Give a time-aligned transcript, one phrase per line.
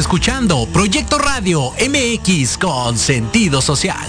[0.00, 4.00] Escuchando Proyecto Radio MX con sentido social.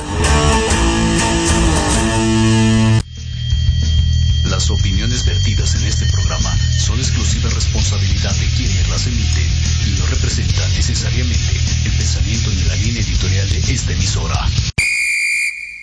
[4.45, 9.47] Las opiniones vertidas en este programa son exclusiva responsabilidad de quienes las emiten
[9.85, 14.47] y no representan necesariamente el pensamiento ni la línea editorial de esta emisora.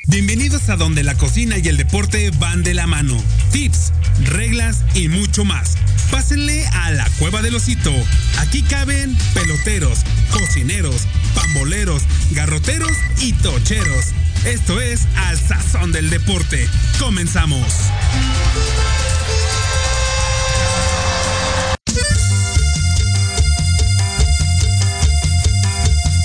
[0.07, 3.23] Bienvenidos a donde la cocina y el deporte van de la mano.
[3.53, 3.93] Tips,
[4.25, 5.78] reglas y mucho más.
[6.11, 7.93] Pásenle a la cueva del osito.
[8.39, 14.07] Aquí caben peloteros, cocineros, pamboleros, garroteros y tocheros.
[14.45, 16.69] Esto es Al Sazón del Deporte.
[16.99, 17.67] Comenzamos.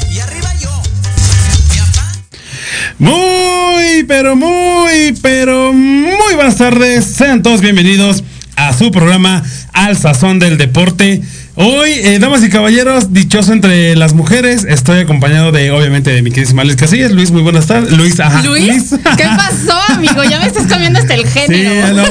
[0.09, 0.81] Y arriba yo.
[2.99, 7.05] Muy, pero muy, pero muy buenas tardes.
[7.05, 8.23] Sean todos bienvenidos
[8.55, 9.43] a su programa
[9.73, 11.21] Al Sazón del Deporte.
[11.55, 16.29] Hoy, eh, damas y caballeros, dichoso entre las mujeres, estoy acompañado de, obviamente, de mi
[16.31, 17.11] queridísima Liz Casillas.
[17.11, 17.91] Luis, muy buenas tardes.
[17.91, 18.41] Luis, ajá.
[18.43, 20.23] Luis, ¿qué pasó, amigo?
[20.23, 21.93] Ya me estás cambiando hasta el Sí, género.
[21.93, 22.03] no.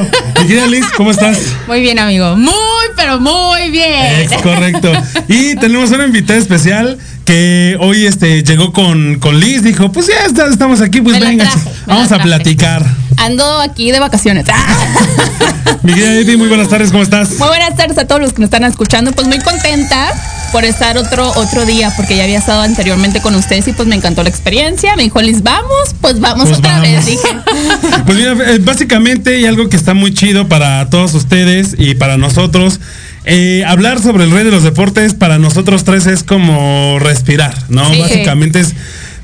[0.42, 1.38] Mi querida Liz, ¿cómo estás?
[1.66, 2.36] Muy bien, amigo.
[2.36, 2.52] Muy,
[2.96, 4.20] pero muy bien.
[4.30, 4.92] Es correcto.
[5.28, 10.26] Y tenemos una invitada especial que hoy este llegó con, con Liz, dijo, pues ya
[10.26, 11.48] está- estamos aquí, pues venga,
[11.86, 12.84] vamos a platicar.
[13.22, 14.46] Ando aquí de vacaciones.
[15.84, 17.38] Mi querida Eddie, muy buenas tardes, ¿cómo estás?
[17.38, 19.12] Muy buenas tardes a todos los que nos están escuchando.
[19.12, 20.12] Pues muy contenta
[20.50, 23.94] por estar otro otro día, porque ya había estado anteriormente con ustedes y pues me
[23.94, 24.96] encantó la experiencia.
[24.96, 26.88] Me dijo Liz, vamos, pues vamos Pues otra vamos.
[26.88, 27.06] vez.
[27.06, 27.28] Dije,
[28.06, 32.16] Pues mira, eh, básicamente y algo que está muy chido para todos ustedes y para
[32.16, 32.80] nosotros,
[33.24, 37.88] eh, hablar sobre el rey de los deportes para nosotros tres es como respirar, ¿no?
[37.88, 38.00] Sí.
[38.00, 38.74] Básicamente es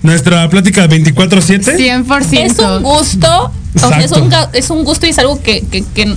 [0.03, 1.77] nuestra plática 24/7.
[1.77, 2.45] 100%.
[2.45, 5.63] es un gusto, o sea, es un, ga- es un gusto y es algo que,
[5.71, 6.15] que, que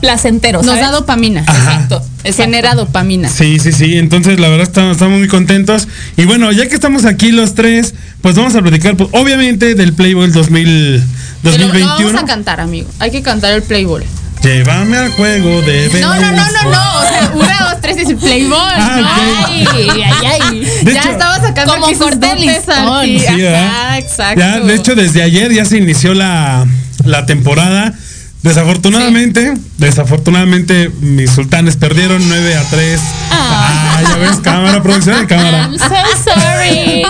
[0.00, 0.62] placentero.
[0.62, 1.42] Nos da dopamina.
[1.46, 1.58] Ajá.
[1.74, 2.42] Exacto, exacto.
[2.42, 3.28] Genera dopamina.
[3.28, 3.98] Sí, sí, sí.
[3.98, 5.88] Entonces, la verdad, estamos, estamos muy contentos.
[6.16, 9.92] Y bueno, ya que estamos aquí los tres, pues vamos a platicar, pues, obviamente, del
[9.92, 11.02] Playboy 2000,
[11.42, 11.96] Pero lo 2021.
[12.12, 12.88] vamos a cantar, amigo.
[13.00, 14.04] Hay que cantar el Playboy.
[14.42, 16.98] Llévame al juego de No, no, no, no, no.
[16.98, 18.58] O sea, una, dos, tres es el Playboy.
[18.58, 19.46] Ah.
[19.48, 20.02] Ay, ay,
[20.40, 20.68] ay.
[20.82, 22.26] De ya estaba sacando Como corte
[23.98, 24.40] exacto.
[24.40, 26.66] Ya, de hecho, desde ayer ya se inició la,
[27.04, 27.94] la temporada.
[28.42, 33.00] Desafortunadamente, desafortunadamente, mis sultanes perdieron 9 a 3.
[33.32, 35.68] Ah, ya ves, cámara, producción de cámara.
[35.70, 35.84] I'm so
[36.24, 37.02] sorry.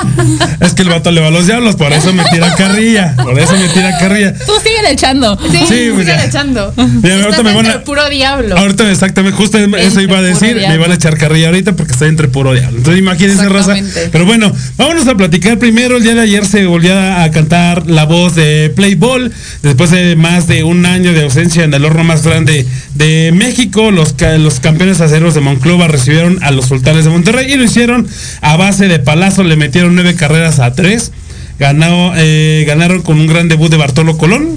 [0.60, 3.14] Es que el vato le va a los diablos, por eso me tira carrilla.
[3.16, 4.34] Por eso me tira carrilla.
[4.34, 5.38] Tú sigue echando.
[5.50, 6.72] Sí, Sí, pues echando.
[6.76, 8.56] Mira, ahorita me van entre a- puro diablo.
[8.56, 12.08] Ahorita exactamente, justo eso iba a decir, me van a echar carrilla ahorita porque estoy
[12.08, 12.78] entre puro diablo.
[12.78, 13.74] Entonces imagínense, raza.
[14.12, 15.96] Pero bueno, vámonos a platicar primero.
[15.96, 19.32] El día de ayer se volvió a cantar la voz de Playball.
[19.62, 23.90] Después de más de un año de ausencia en el horno más grande de México,
[23.90, 28.06] los, los campeones aceros de Monclova recibieron a los sultanes de Monterrey y lo hicieron
[28.40, 29.42] a base de palazo.
[29.42, 31.12] Le metieron nueve carreras a tres.
[31.58, 34.56] Ganó, eh, ganaron con un gran debut de Bartolo Colón,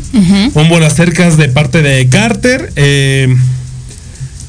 [0.54, 2.72] un bolas cercas de parte de Carter.
[2.76, 3.36] eh,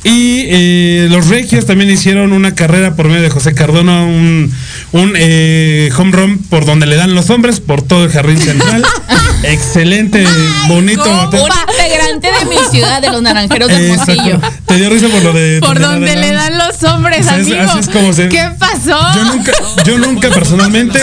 [0.04, 4.52] y eh, los Regios también hicieron una carrera por medio de José Cardona, un,
[4.93, 8.84] un eh, home run por donde le dan los hombres, por todo el jardín central.
[9.44, 10.25] Excelente,
[10.69, 11.02] bonito.
[11.04, 11.31] ¿cómo?
[11.31, 14.12] Te- Un integrante de mi ciudad, de los naranjeros del Exacto.
[14.12, 14.40] Hermosillo.
[14.66, 15.60] Te dio risa por lo de.
[15.60, 17.70] Por donde le dan los hombres, Así es- amigo.
[17.70, 18.98] así es como se- ¿Qué pasó?
[19.14, 19.52] Yo nunca,
[19.84, 20.98] yo nunca personalmente,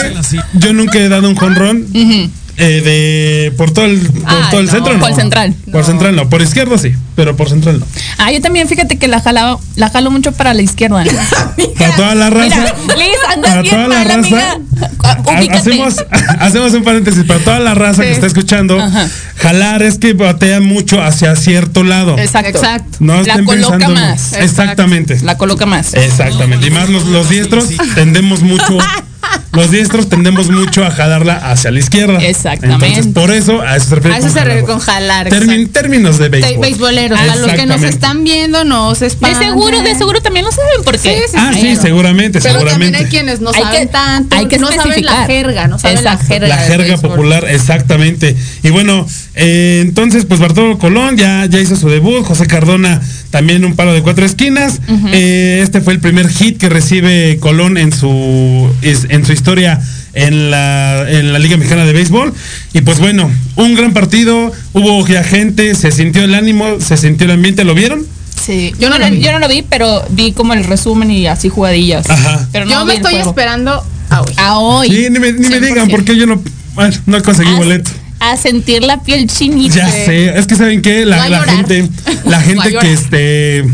[0.54, 1.86] yo nunca he dado un home run
[2.60, 4.72] eh, de por todo el, por Ay, todo el no.
[4.72, 5.00] centro, no.
[5.00, 5.54] Por central.
[5.72, 7.86] Por central no, por izquierda sí, pero por central no.
[8.18, 11.04] Ah, yo también, fíjate que la jalo, la jalo mucho para la izquierda.
[11.78, 12.74] Para toda la raza.
[12.82, 14.18] Mira, Liz, andas para bien toda la raza.
[14.18, 14.58] amiga.
[15.02, 15.52] ha- Ubícate.
[15.58, 16.04] Hacemos,
[16.38, 18.78] hacemos un paréntesis para toda la raza que está escuchando.
[18.80, 19.08] Ajá.
[19.36, 22.18] Jalar es que batea mucho hacia cierto lado.
[22.18, 22.50] Exacto.
[22.58, 22.98] Exacto.
[23.00, 24.32] No la coloca pensando- más.
[24.34, 25.18] Exactamente.
[25.22, 25.94] La coloca más.
[25.94, 26.66] Exactamente.
[26.66, 28.76] Y más los, los diestros tendemos mucho.
[29.52, 32.18] Los diestros tendemos mucho a jalarla hacia la izquierda.
[32.20, 32.86] Exactamente.
[32.86, 34.76] Entonces, por eso, a eso se refiere A eso con se refiere jalar.
[34.76, 35.28] con jalar.
[35.28, 36.60] Termin- términos de béisbol.
[36.60, 37.18] beisboleros.
[37.18, 40.82] A los que nos están viendo, no se De seguro, de seguro también lo saben
[40.84, 40.98] porque.
[40.98, 42.98] Sí, sí, Ah, sí, Pero- seguramente, Pero también seguramente.
[42.98, 44.36] hay quienes no Hay saben que- tanto.
[44.36, 46.22] hay que no saben la jerga, no saben Exacto.
[46.22, 46.48] la jerga.
[46.48, 48.36] La jerga popular, exactamente.
[48.62, 52.24] Y bueno, eh, entonces, pues Bartolo Colón ya, ya hizo su debut.
[52.24, 53.00] José Cardona
[53.30, 54.80] también un palo de cuatro esquinas.
[55.12, 59.80] Eh, este fue el primer hit que recibe Colón en su, es- en su historia
[60.12, 62.32] en la, en la Liga Mexicana de Béisbol.
[62.72, 64.52] Y pues bueno, un gran partido.
[64.72, 67.64] Hubo ya gente, se sintió el ánimo, se sintió el ambiente.
[67.64, 68.06] ¿Lo vieron?
[68.44, 68.72] Sí.
[68.78, 72.08] Yo no, lo, yo no lo vi, pero vi como el resumen y así jugadillas.
[72.08, 72.48] Ajá.
[72.52, 73.30] Pero no Yo me estoy juego.
[73.30, 74.32] esperando a hoy.
[74.38, 74.88] A hoy.
[74.88, 75.90] Sí, ni me, ni me digan 100%.
[75.90, 76.42] porque yo no,
[76.74, 77.90] bueno, no conseguí A- boleto.
[78.22, 79.76] A sentir la piel chinita.
[79.76, 81.88] Ya sé, es que saben que la, la gente,
[82.26, 83.64] la gente que este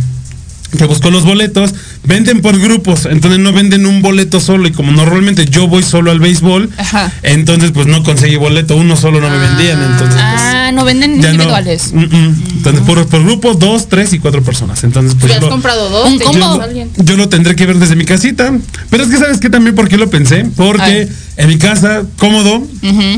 [0.79, 1.75] que buscó los boletos,
[2.07, 6.11] venden por grupos, entonces no venden un boleto solo y como normalmente yo voy solo
[6.11, 7.13] al béisbol, Ajá.
[7.23, 11.21] entonces pues no conseguí boleto, uno solo no me vendían, entonces pues, Ah, no venden
[11.21, 11.35] ya no.
[11.35, 11.93] individuales.
[11.93, 12.35] Mm, mm.
[12.59, 15.51] Entonces por, por grupo dos, tres y cuatro personas, entonces pues ¿Ya yo has lo-
[15.51, 16.09] comprado dos?
[16.11, 16.61] Un ¿Te combo.
[16.61, 16.91] alguien?
[16.97, 18.53] yo lo tendré que ver desde mi casita.
[18.91, 20.47] Pero es que sabes que también por qué lo pensé.
[20.57, 22.63] Porque en mi casa, cómodo,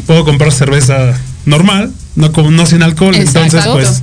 [0.06, 1.14] puedo comprar cerveza
[1.46, 3.14] normal, no como no sin alcohol.
[3.14, 3.56] Exacto.
[3.58, 4.02] Entonces, pues,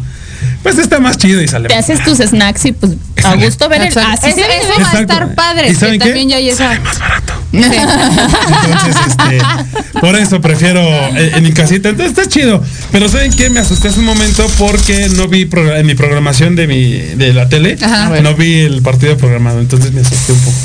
[0.63, 1.68] pues está más chido y sale.
[1.69, 2.94] Te haces tus snacks y pues
[3.24, 3.97] a gusto ver el.
[3.97, 4.57] Así Eso, se ve.
[4.62, 5.71] eso va a estar padre.
[5.71, 6.06] ¿Y saben que qué?
[6.12, 6.68] también ya hay esa.
[6.68, 7.33] Sale más barato.
[7.53, 11.89] Entonces, este, por eso prefiero eh, en mi casita.
[11.89, 12.62] Entonces está chido.
[12.92, 13.50] Pero ¿saben qué?
[13.50, 17.48] Me asusté hace un momento porque no vi en mi programación de mi de la
[17.50, 18.21] tele, Ajá.
[18.21, 19.59] no vi el partido programado.
[19.59, 20.57] Entonces me asusté un poco.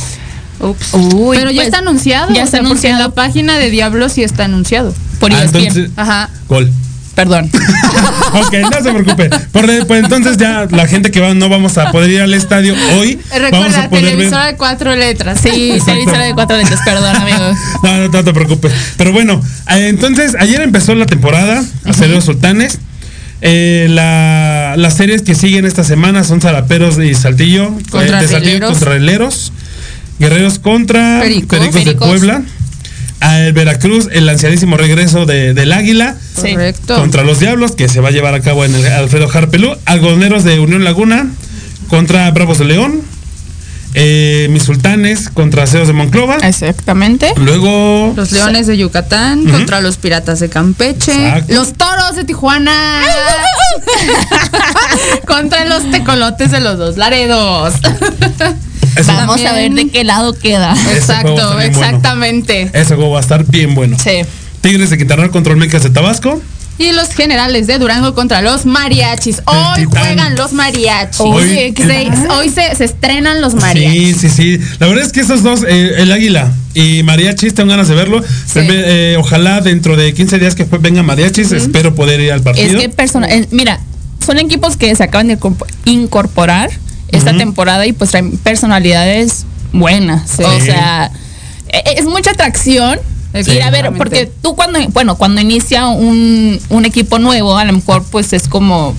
[0.71, 0.89] Ups.
[0.93, 2.35] Uy, Pero ya pues, está anunciado.
[2.35, 4.95] ya o está Porque en la página de Diablo sí está anunciado.
[5.19, 5.59] Por Ah, ESPN.
[5.61, 6.29] entonces, Ajá.
[6.49, 6.71] gol.
[7.21, 7.51] Perdón.
[8.33, 9.29] ok, no se preocupe.
[9.53, 12.75] Por, pues entonces ya la gente que va no vamos a poder ir al estadio
[12.97, 13.19] hoy.
[13.31, 14.13] vamos Recuerda, a poder ver.
[14.15, 15.39] televisora de cuatro letras.
[15.43, 15.93] Sí, Exacto.
[15.93, 17.57] televisora de cuatro lentes, perdón, amigos.
[17.83, 18.73] No, no, no te preocupes.
[18.97, 22.79] Pero bueno, eh, entonces ayer empezó la temporada, Aceros Sultanes.
[23.43, 27.71] Eh, la- las series que siguen esta semana son Zaraperos y Saltillo.
[27.91, 28.99] Contra eh, de Saltillo contra.
[30.19, 31.59] Guerreros contra Pericos.
[31.59, 32.09] Pericos, de Pericos.
[32.09, 32.43] Puebla.
[33.21, 36.17] A el Veracruz, el ancianísimo regreso de- del Águila.
[36.35, 36.53] Sí.
[36.53, 36.97] Correcto.
[36.97, 39.77] Contra los Diablos, que se va a llevar a cabo en el Alfredo Harpelú.
[39.85, 41.29] Algodoneros de Unión Laguna
[41.89, 43.03] contra Bravos de León.
[43.93, 46.37] Eh, mis sultanes contra Ceos de Monclova.
[46.37, 47.33] Exactamente.
[47.37, 48.13] Luego.
[48.17, 51.11] Los Leones de Yucatán contra los Piratas de Campeche.
[51.13, 51.55] Exacto.
[51.55, 53.03] Los Toros de Tijuana.
[55.27, 57.75] contra los Tecolotes de los dos Laredos.
[59.01, 60.75] Eso- Vamos a ver de qué lado queda.
[60.95, 61.61] Exacto, bien bueno.
[61.63, 62.71] exactamente.
[62.73, 63.97] Ese juego va a estar bien bueno.
[64.03, 64.23] Sí.
[64.61, 66.41] Tigres de Quintana Roo contra Olmecas de Tabasco.
[66.79, 69.43] Y los generales de Durango contra los mariachis.
[69.45, 71.21] Hoy juegan los mariachis.
[71.21, 74.17] Hoy- se- hoy se, se estrenan los mariachis.
[74.19, 74.65] Sí, sí, sí.
[74.79, 78.23] La verdad es que esos dos, eh, el Águila y Mariachis, tengo ganas de verlo.
[78.23, 78.61] Sí.
[78.63, 82.45] Eh, ojalá dentro de 15 días que fue- venga Mariachis, espero poder ir al Es
[82.45, 82.81] partido.
[82.81, 83.79] que persona, eh, mira,
[84.25, 86.71] son equipos que se acaban de corpo- incorporar
[87.13, 90.31] esta temporada y pues traen personalidades buenas.
[90.31, 90.43] Sí.
[90.43, 91.11] O sea,
[91.69, 92.99] e- es mucha atracción.
[93.33, 97.73] Ir a ver, porque tú cuando, bueno, cuando inicia un, un equipo nuevo, a lo
[97.73, 98.97] mejor pues es como,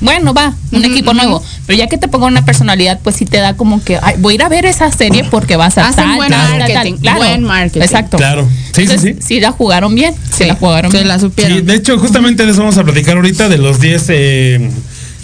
[0.00, 1.42] bueno, va, un equipo nuevo.
[1.66, 4.32] Pero ya que te ponga una personalidad, pues sí te da como que, ay, voy
[4.32, 6.94] a ir a ver esa serie porque vas a Hacen tal, buen tal, tal, marketing,
[6.98, 7.18] Claro.
[7.18, 7.82] buen marketing.
[7.82, 8.16] Exacto.
[8.16, 8.48] Claro.
[8.72, 9.40] Sí, Entonces, sí, sí.
[9.40, 10.14] la jugaron bien.
[10.36, 11.08] Sí, la jugaron se bien.
[11.08, 11.58] la supieron.
[11.58, 14.70] Sí, de hecho, justamente de eso vamos a platicar ahorita de los 10 eh,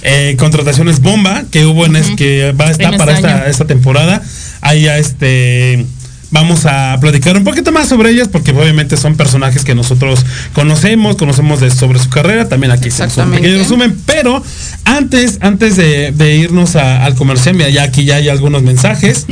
[0.02, 4.22] eh, contrataciones bomba que hubo en es, que va a estar para esta, esta temporada.
[4.60, 5.86] Ahí ya este
[6.32, 11.16] vamos a platicar un poquito más sobre ellas porque obviamente son personajes que nosotros conocemos,
[11.16, 14.40] conocemos de, sobre su carrera, también aquí hacemos un pequeño resumen, pero
[14.84, 19.26] antes, antes de, de irnos a- al comercial, mira, ya aquí ya hay algunos mensajes.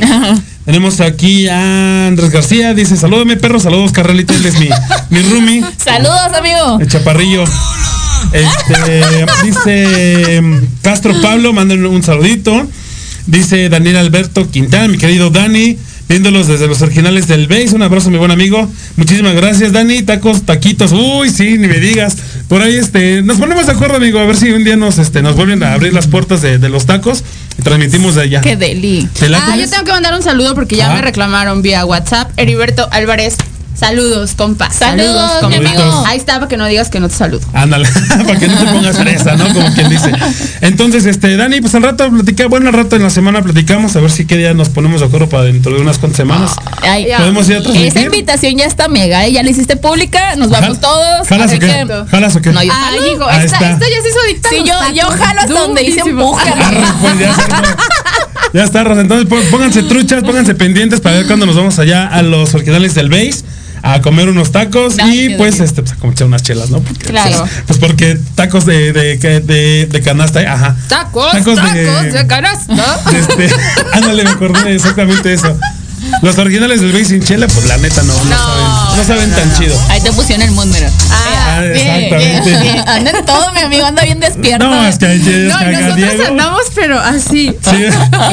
[0.65, 4.67] Tenemos aquí a Andrés García, dice, salúdame perro, saludos Carrelita, él es mi,
[5.09, 5.63] mi roomie.
[5.83, 6.79] Saludos, amigo.
[6.81, 7.45] El chaparrillo.
[8.31, 9.01] Este,
[9.43, 12.67] dice mm, Castro Pablo, manden un saludito.
[13.25, 17.75] Dice Daniel Alberto Quintana, mi querido Dani, viéndolos desde los originales del Base.
[17.75, 18.67] Un abrazo, mi buen amigo.
[18.95, 20.01] Muchísimas gracias, Dani.
[20.01, 20.91] Tacos, taquitos.
[20.93, 22.17] Uy, sí, ni me digas.
[22.47, 25.21] Por ahí, este, nos ponemos de acuerdo, amigo, a ver si un día nos, este,
[25.21, 27.23] nos vuelven a abrir las puertas de, de los tacos
[27.59, 28.41] y transmitimos de allá.
[28.41, 29.07] Qué deli.
[29.19, 30.95] ¿Te late, Ah, yo tengo que mandar un saludo porque ya Ah.
[30.95, 32.31] me reclamaron vía WhatsApp.
[32.37, 33.35] Heriberto Álvarez,
[33.79, 34.69] saludos, compa.
[34.71, 35.69] Saludos, mi compa.
[35.69, 36.03] amigo.
[36.05, 37.45] Ahí está, para que no digas que no te saludo.
[37.53, 37.87] Ándale,
[38.25, 39.51] para que no te pongas fresa, ¿no?
[39.53, 40.11] Como quien dice.
[40.61, 43.99] Entonces, este, Dani, pues al rato platicamos, bueno, al rato en la semana platicamos, a
[44.01, 46.51] ver si qué día nos ponemos de acuerdo para dentro de unas cuantas semanas.
[46.81, 47.17] Ay, Ya.
[47.19, 48.03] ¿Podemos ir a Esa transmitir?
[48.05, 49.31] invitación ya está mega, ¿eh?
[49.31, 51.27] ya la hiciste pública, nos vamos todos.
[51.27, 51.87] ¿Jalas o qué?
[52.11, 52.51] ¿Jalas o qué?
[52.51, 53.13] No, yo jalo.
[53.13, 53.71] hijo, Ahí esta, está.
[53.71, 54.49] esta ya se hizo adicta.
[54.49, 56.09] a Sí, yo- yo jalo hasta donde Durísimo.
[56.09, 56.41] empuja.
[56.67, 57.75] Arre, pues, ya está.
[58.53, 59.01] Ya está, Raza.
[59.01, 62.95] Entonces pó- pónganse truchas, pónganse pendientes para ver cuándo nos vamos allá a los originales
[62.95, 63.43] del base
[63.81, 66.79] a comer unos tacos y pues este pues, a comer unas chelas, ¿no?
[66.81, 67.39] Porque, Claro.
[67.39, 70.75] Pues, pues porque tacos de, de, de, canasta, ajá.
[70.87, 72.99] Tacos, Tacos tacos, de- canasta.
[73.13, 73.49] Este,
[73.93, 75.57] ándale, me acordé exactamente eso.
[76.21, 79.29] Los originales del base sin chela, pues la neta no, no, No, saben, no saben
[79.31, 79.57] no, tan no.
[79.57, 79.79] chido.
[79.89, 80.91] Ahí te pusieron el mundo, mira.
[81.11, 82.37] Ah, bien, Exactamente.
[82.49, 82.89] exactamente.
[82.91, 84.65] Anda en todo, mi amigo, anda bien despierto.
[84.67, 87.55] No, es que ayer No, es que acá nosotros Diego- andamos, pero así.
[87.69, 87.83] Sí,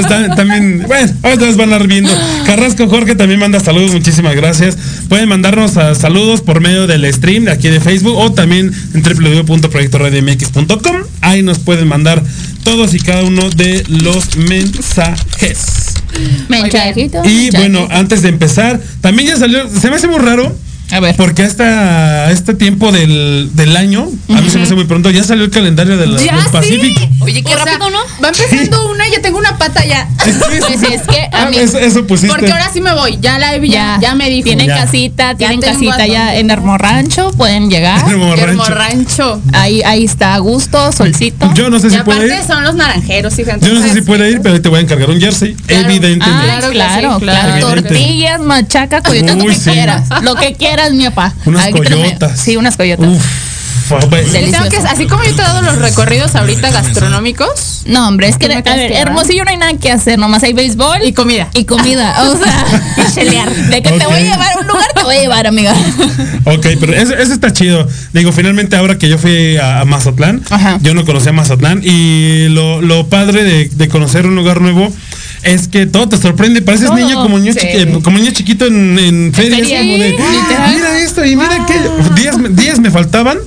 [0.00, 2.10] está- también, bueno, ahorita van a ir viendo.
[2.46, 4.76] Carrasco Jorge también manda saludos, muchísimas gracias.
[5.08, 9.02] Pueden mandarnos a saludos por medio del stream de aquí de Facebook o también en
[9.02, 10.96] www.proyectoradiomx.com.
[11.20, 12.22] Ahí nos pueden mandar
[12.64, 15.95] todos y cada uno de los mensajes.
[17.24, 20.54] Y bueno, antes de empezar, también ya salió, se me hace muy raro
[20.92, 21.16] A ver.
[21.16, 25.24] Porque hasta este tiempo del, del año, a mí se me hace muy pronto, ya
[25.24, 26.94] salió el calendario del, Ya del sí.
[27.20, 27.98] Oye, qué O sea, rápido, ¿no?
[28.22, 30.08] Va empezando una y ya tengo una pata ya.
[30.26, 32.34] Pues es que a Ah, mí eso, eso pusiste.
[32.34, 33.18] Porque ahora sí me voy.
[33.20, 34.44] Ya la Evi ya, ya me dijo.
[34.46, 34.84] Tienen Ya.
[34.84, 38.08] casita, tienen casita ya en Hermorrancho, pueden llegar.
[38.08, 38.74] Hermo Hermo Rancho.
[38.74, 39.42] Rancho.
[39.52, 41.52] Ahí, ahí está a gusto, solcito.
[41.54, 42.46] Yo no sé Y si puede aparte ir.
[42.46, 43.66] son los naranjeros, fíjate.
[43.66, 45.54] Yo no sé si puede ir, pero te voy a encargar un jersey.
[45.54, 45.84] Claro.
[45.88, 46.24] Evidentemente.
[46.28, 47.60] Ah, Claro claro.
[47.60, 50.08] Tortillas, machaca, lo que quieras.
[50.22, 51.32] Lo que quieras, mi papá.
[51.44, 52.40] Unas lo- coyotas.
[52.40, 53.08] Sí, unas coyotas.
[53.08, 53.24] Uf.
[53.88, 54.86] Pues, que, Delicioso.
[54.88, 58.62] así como yo te he dado los recorridos ahorita gastronómicos No, hombre, es que, ¿Qué
[58.62, 61.48] me a ver, Hermosillo no hay nada que hacer, nomás hay béisbol y comida.
[61.54, 62.14] y comida.
[62.24, 62.64] O sea,
[63.14, 63.50] chelear.
[63.54, 65.74] De que te voy a llevar a un lugar, te voy a llevar, amiga.
[66.44, 67.88] Ok, pero eso, eso está chido.
[68.12, 70.78] Digo, finalmente ahora que yo fui a, a Mazatlán, Ajá.
[70.80, 74.92] yo no conocía Mazatlán y lo, lo padre de, de conocer un lugar nuevo
[75.42, 76.62] es que todo te sorprende.
[76.62, 76.96] Pareces Todo.
[76.96, 77.58] niño como niño, Sí.
[77.60, 79.60] chiqui- como niño chiquito en, en ferias.
[79.60, 80.74] feria, como de, literal.
[80.74, 82.38] mira esto y mira aquello.
[82.38, 83.38] Me- días me faltaban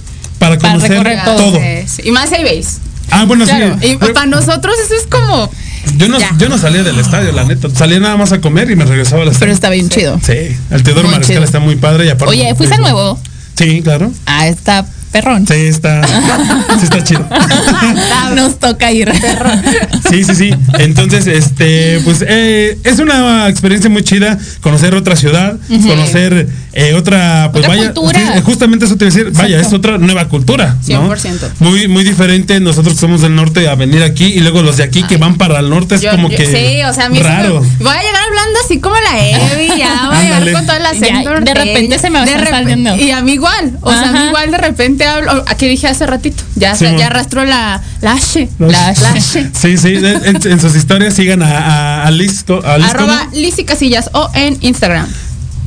[0.57, 1.35] para conocer todo.
[1.37, 1.59] todo.
[1.85, 2.77] Sí, Y más ahí veis.
[3.11, 3.77] Ah, bueno, Claro.
[3.81, 3.87] sí.
[3.87, 5.51] Y para nosotros eso es como.
[5.97, 6.29] Yo no, Ya.
[6.37, 7.69] yo no salía del estadio, la neta.
[7.73, 9.39] Salía nada más a comer y me regresaba al estadio.
[9.41, 10.19] Pero está bien chido.
[10.23, 11.45] Sí, el Teodoro Muy Mariscal chido.
[11.45, 12.29] está muy padre y aparte.
[12.35, 13.19] Oye, ¿fuiste al nuevo?
[13.57, 14.11] Sí, claro.
[14.25, 15.47] Ah, está perrón.
[15.47, 16.01] Sí, está.
[16.79, 17.27] Sí, está chido.
[18.35, 19.11] Nos toca ir.
[20.09, 20.49] Sí, sí, sí.
[20.77, 27.49] Entonces, este, pues eh, es una experiencia muy chida conocer otra ciudad, conocer eh, otra,
[27.51, 28.41] pues Otra vaya, cultura.
[28.43, 31.09] justamente eso te iba a decir, vaya, es otra nueva cultura, ¿no?
[31.15, 31.49] 100%.
[31.59, 32.59] Muy, muy diferente.
[32.59, 35.59] Nosotros somos del norte a venir aquí y luego los de aquí que van para
[35.59, 37.61] el norte es Yo- como yo- que sí, o sea, a mí raro.
[37.61, 39.19] me- voy a llegar hablando así como la
[39.53, 42.25] Evi, ya voy a llegar con todo el acento Ya, de repente se me va
[42.25, 42.95] a estar saliendo.
[42.95, 46.05] Y a mí igual, o sea, a mí igual de repente hablo, aquí dije hace
[46.05, 48.47] ratito, ya, Sí, ya arrastró la, la H.
[48.59, 49.05] La La H.
[49.07, 49.49] H.
[49.53, 51.47] Sí, sí, en, sus historias sigan a,
[52.03, 53.31] a, a Liz, co- a Liz Arroba ¿cómo?
[53.35, 55.07] Lizzy Casillas o en Instagram.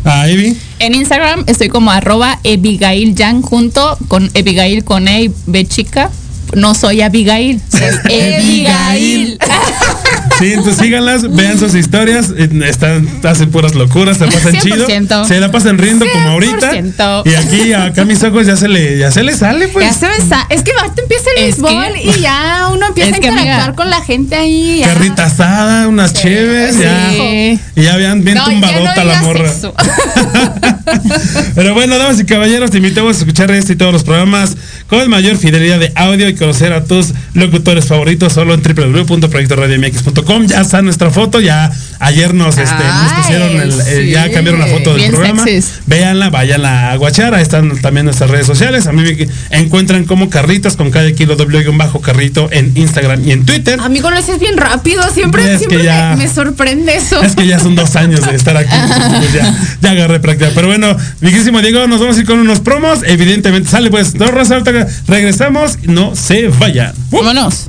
[0.04, 0.56] A Ivy.
[0.78, 6.10] En Instagram estoy como arroba Abigail Yang junto con Abigail con E y B chica.
[6.54, 9.38] No soy Abigail, soy Abigail.
[10.42, 15.24] Sí, entonces síganlas, vean sus historias, eh, están, hacen puras locuras, se pasan chido, 100%.
[15.24, 16.72] se la pasan riendo como ahorita.
[16.72, 17.22] 100%.
[17.26, 19.86] Y aquí acá mis ojos ya se le, ya se le sale, pues.
[19.86, 20.14] Ya se me
[20.50, 23.32] Es que ahorita empieza el Es béisbol que- y ya uno empieza Es a amiga,
[23.42, 24.78] interactuar con la gente ahí.
[24.80, 24.88] ya.
[24.88, 27.10] Carrita asada, unas chéves, ya.
[27.10, 27.60] sí.
[27.76, 29.48] Y ya vean bien No, ya no tumbadota la morra.
[29.48, 29.72] eso.
[31.54, 34.56] Pero bueno, damas y caballeros, te invitamos a escuchar este y todos los programas
[34.92, 40.46] con mayor fidelidad de audio y conocer a tus locutores favoritos solo en www.proyectoradiomx.com.
[40.48, 44.66] Ya está nuestra foto, ya ayer nos, este, nos pusieron el, el- ya cambiaron la
[44.66, 45.44] foto del Bien programa.
[45.44, 45.80] sexys.
[45.86, 48.86] Véanla, váyanla a guachar, ahí están también nuestras redes sociales.
[48.86, 51.36] A mí me encuentran como carritas con cada kilo
[51.74, 53.80] bajo carrito en Instagram y en Twitter.
[53.80, 55.02] Amigo, lo haces bien rápido.
[55.14, 57.22] Siempre, siempre ya- me, me sorprende eso.
[57.22, 58.68] Es que ya son dos años de estar aquí.
[59.20, 60.50] pues ya, ya agarré práctica.
[60.54, 63.00] Pero bueno, mi querísimo Diego, nos vamos a ir con unos promos.
[63.06, 64.14] Evidentemente, sale pues.
[64.16, 65.78] No, ahorita regresamos.
[65.84, 66.92] No se vayan.
[67.10, 67.68] Vámonos.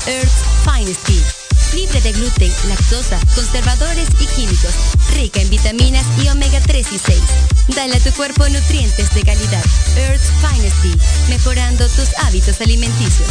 [0.07, 1.23] Earth's Finest Tea.
[1.75, 4.73] Libre de gluten, lactosa, conservadores y químicos.
[5.13, 7.19] Rica en vitaminas y omega 3 y 6.
[7.75, 9.63] Dale a tu cuerpo nutrientes de calidad.
[9.95, 10.95] Earth's Finest Tea.
[11.29, 13.29] Mejorando tus hábitos alimenticios.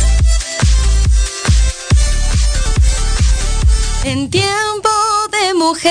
[4.05, 4.91] En tiempo
[5.33, 5.91] de mujer.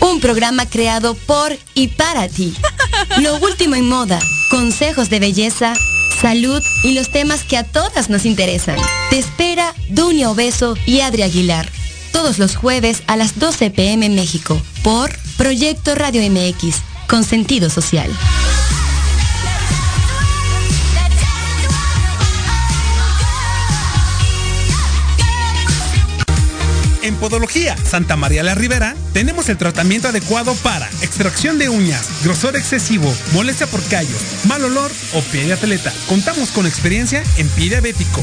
[0.00, 2.54] Un programa creado por y para ti.
[3.18, 4.20] Lo último en moda,
[4.50, 5.74] consejos de belleza,
[6.20, 8.76] salud y los temas que a todas nos interesan.
[9.08, 11.68] Te espera Dunia Obeso y Adri Aguilar.
[12.12, 14.60] Todos los jueves a las 12 pm México.
[14.82, 16.76] Por Proyecto Radio MX.
[17.08, 18.10] Con sentido social.
[27.02, 32.56] En Podología Santa María la Ribera tenemos el tratamiento adecuado para extracción de uñas, grosor
[32.56, 35.92] excesivo, molestia por callos, mal olor o pie de atleta.
[36.08, 38.22] Contamos con experiencia en pie diabético.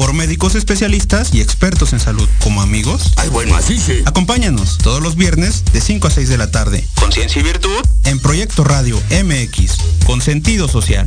[0.00, 3.12] Por médicos especialistas y expertos en salud, como amigos.
[3.16, 4.00] Ay, bueno, así sí.
[4.06, 6.88] Acompáñanos todos los viernes de 5 a 6 de la tarde.
[6.94, 7.84] Conciencia y virtud.
[8.04, 9.76] En Proyecto Radio MX,
[10.06, 11.06] con sentido social.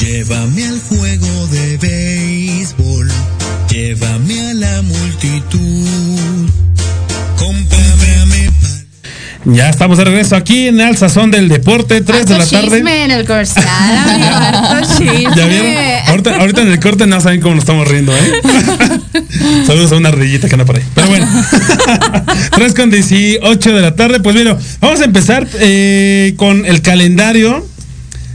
[0.00, 3.08] Llévame al juego de béisbol,
[3.70, 6.50] llévame a la multitud,
[9.46, 12.70] Ya estamos de regreso aquí en el Sazón del Deporte, 3 de la tarde.
[12.70, 15.36] Chisme en el corsal, amigo, harto chisme.
[15.36, 15.74] ¿Ya vieron?
[16.06, 18.32] Ahorita, ahorita en el corte no saben cómo nos estamos riendo, ¿eh?
[19.66, 20.82] Saludos a una rillita que anda por ahí.
[20.94, 21.28] Pero bueno.
[22.56, 24.20] 3 con 18 de la tarde.
[24.20, 27.66] Pues bueno, vamos a empezar eh, con el calendario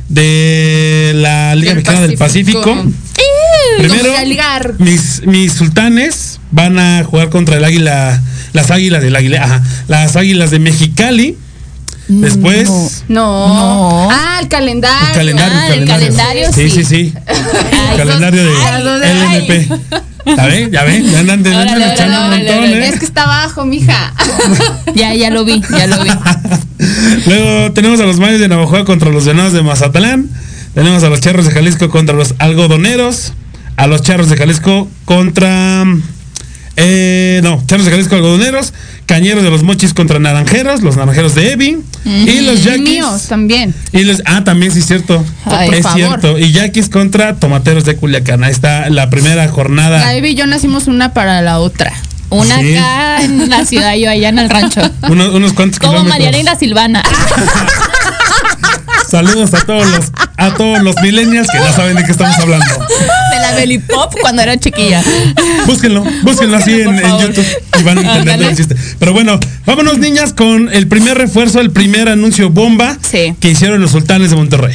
[0.10, 2.62] de la Liga Mexicana del Pacífico.
[2.62, 3.10] Pacífico.
[3.78, 4.14] Primero,
[4.78, 8.22] mis, mis sultanes van a jugar contra el águila,
[8.54, 11.38] las águilas del águila, ajá, las águilas de Mexicali.
[12.08, 12.68] Después,
[13.08, 13.48] No.
[13.48, 14.10] No.
[14.12, 15.08] Ah, el calendario.
[15.10, 16.86] el calendario, Ah, el calendario, sí, sí, sí.
[16.86, 17.14] sí.
[17.92, 18.52] El calendario de
[19.06, 19.70] Ay, LNP.
[20.26, 20.72] ¿Ya ven?
[20.72, 21.04] ¿Ya ven?
[21.12, 22.86] Ya andan, andan Órale, echando un órale, montón, órale.
[22.86, 22.90] ¿eh?
[22.90, 24.14] Es que está abajo, mija.
[24.96, 26.10] Ya, ya lo vi, ya lo vi.
[27.28, 30.30] Luego tenemos a los Mayos de Navajo contra los Venados de Mazatlán.
[30.74, 33.34] Tenemos a los Charros de Jalisco contra los Algodoneros.
[33.78, 35.86] A los Charros de Jalisco contra...
[36.82, 38.74] Eh, no, Charros de Jalisco Algodoneros.
[39.06, 40.82] Cañeros de los Mochis contra Naranjeros.
[40.82, 41.78] Los Naranjeros de Evi.
[42.06, 42.82] Y los Yaquis.
[42.82, 43.74] Míos también.
[43.92, 45.24] Y los, ah, también sí es cierto.
[45.46, 46.38] Ay, es cierto.
[46.38, 48.44] Y Yaquis contra Tomateros de Culiacán.
[48.44, 50.00] Ahí está la primera jornada.
[50.00, 51.92] La Ivy y yo nacimos una para la otra.
[52.30, 52.76] Una Sí.
[52.76, 54.82] acá en la ciudad, yo allá en el rancho.
[55.10, 56.04] Unos, unos cuantos Como.
[56.04, 57.04] Mariana y la Silvana.
[59.10, 62.66] Saludos a todos los, a todos los millennials que no saben de qué estamos hablando.
[62.66, 65.04] De la belly pop cuando era chiquilla.
[65.66, 67.18] Búsquenlo, búsquenlo así en, en.
[67.20, 67.46] YouTube
[67.80, 68.76] y van a entender el chiste.
[69.00, 73.34] Pero bueno, vámonos niñas con el primer refuerzo, el primer anuncio bomba Sí.
[73.40, 74.74] que hicieron los sultanes de Monterrey.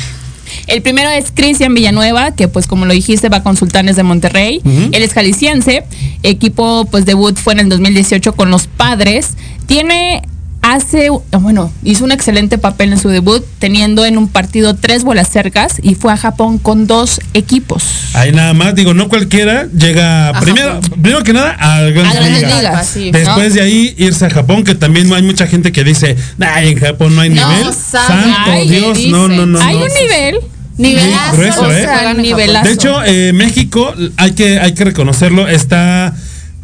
[0.66, 4.60] El primero es Cristian Villanueva, que pues como lo dijiste va con Sultanes de Monterrey.
[4.64, 5.84] Él es jalisciense.
[6.22, 9.30] Equipo pues debut fue en el 2018 con los Padres.
[9.66, 10.22] Tiene
[10.64, 15.28] hace bueno, hizo un excelente papel en su debut teniendo en un partido tres bolas
[15.28, 17.84] cercas y fue a Japón con dos equipos.
[18.14, 22.42] Ahí nada más, digo, no cualquiera llega primero, primero que nada a grandes, A grandes
[22.42, 22.58] ligas.
[22.58, 22.86] ligas.
[22.86, 23.54] Sí, Después ¿no?
[23.56, 27.14] de ahí irse a Japón, que también hay mucha gente que dice, ay, en Japón
[27.14, 27.74] no hay No nivel.
[27.74, 29.60] sabe, Santo ay, Dios, no, no, no.
[29.60, 29.84] Hay no.
[29.84, 30.38] un nivel.
[30.76, 31.36] Nivelazo.
[31.36, 31.82] grueso, o ¿eh?
[31.82, 32.66] sea, Nivelazo.
[32.68, 36.14] De hecho, eh, México, hay que, hay que reconocerlo, está.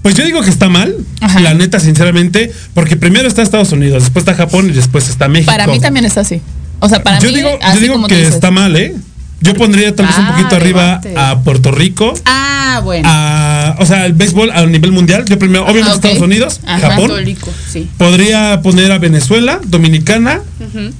[0.02, 1.40] Pues yo digo que está mal, Ajá.
[1.40, 5.52] la neta, sinceramente, porque primero está Estados Unidos, después está Japón y después está México.
[5.52, 6.40] Para mí también es así.
[6.80, 8.94] O sea, para yo mí digo, yo digo como que está mal, ¿eh?
[9.42, 13.08] Yo pondría tal vez un Ah, poquito arriba a Puerto Rico, Ah, bueno.
[13.10, 15.24] a, o sea, el béisbol a nivel mundial.
[15.26, 15.96] Yo primero, obviamente ok.
[15.96, 16.90] Estados Unidos, Ajá.
[16.90, 17.10] Japón.
[17.70, 17.88] Sí.
[17.96, 20.40] Podría poner a Venezuela, Dominicana,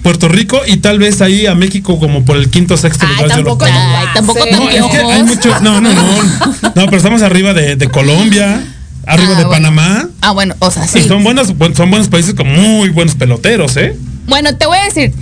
[0.02, 3.36] Puerto Rico y tal vez ahí a México como por el quinto sexto Ay, lugar.
[3.38, 3.64] yo lo tampoco.
[3.70, 5.60] Ay, tampoco No, es que hay mucho.
[5.60, 6.02] No, no, no.
[6.74, 8.62] No, pero estamos arriba de, de Colombia,
[9.06, 9.50] arriba Ah, de bueno.
[9.50, 10.08] Panamá.
[10.20, 11.08] Ah, bueno, o sea, Y sí.
[11.08, 13.96] son buenos, buen- son buenos países con muy buenos peloteros, ¿eh?
[14.26, 15.12] Bueno, te voy a decir,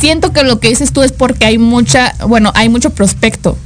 [0.00, 3.58] siento que lo que dices tú es porque hay mucha, bueno, hay mucho prospecto.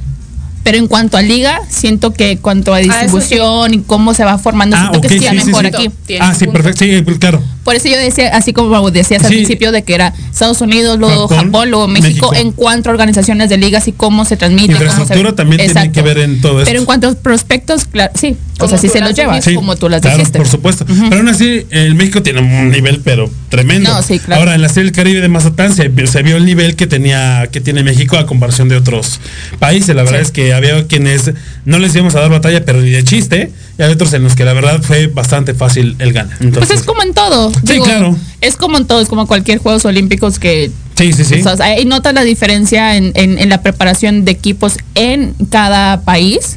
[0.65, 4.25] Pero en cuanto a liga, siento que en cuanto a eso distribución y cómo se
[4.25, 5.67] va formando, Ah, siento que sí, sí, a sí, mejor sí.
[5.69, 5.91] aquí.
[6.21, 6.53] Ah, sí, punto.
[6.61, 6.85] perfecto.
[6.85, 7.43] Sí, pues, claro.
[7.69, 9.35] Por eso yo decía, así como decías al Sí.
[9.37, 12.35] principio, de que era Estados Unidos, luego Japón, Japón, luego México, México.
[12.35, 14.69] en cuanto a organizaciones de ligas y cómo se transmite.
[14.69, 16.65] cómo se- Infraestructura también tiene que ver en todo esto.
[16.71, 18.37] Pero en cuanto a prospectos, claro, sí.
[18.61, 19.41] O sea, sí se los lleva.
[19.43, 20.39] Sí, como tú las claro, dijiste.
[20.39, 20.85] por supuesto.
[20.87, 23.91] Pero aún así, el México tiene un nivel, pero tremendo.
[23.93, 24.41] No, sí, claro.
[24.41, 27.49] Ahora, en la Serie del Caribe de Mazatán se, se vio el nivel que tenía,
[27.53, 29.21] que tiene México a comparación de otros
[29.61, 29.95] países.
[29.95, 30.25] La verdad Sí.
[30.25, 31.31] es que había quienes
[31.67, 33.53] no les íbamos a dar batalla, pero ni de chiste.
[33.79, 36.37] Y hay otros en los que la verdad fue bastante fácil el gana.
[36.53, 37.53] Pues es como en todo.
[37.67, 38.17] Sí, claro.
[38.41, 41.35] Es como en todo, es como cualquier Juegos Olímpicos que sí, sí, sí.
[41.41, 46.03] O sea, ahí notas la diferencia en, en- en la preparación de equipos en cada
[46.03, 46.57] país.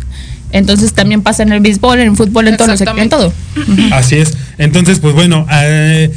[0.53, 3.31] Entonces también pasa en el béisbol, en el fútbol, en todos los en todo.
[3.93, 4.33] Así es.
[4.57, 6.11] Entonces, pues bueno, eh,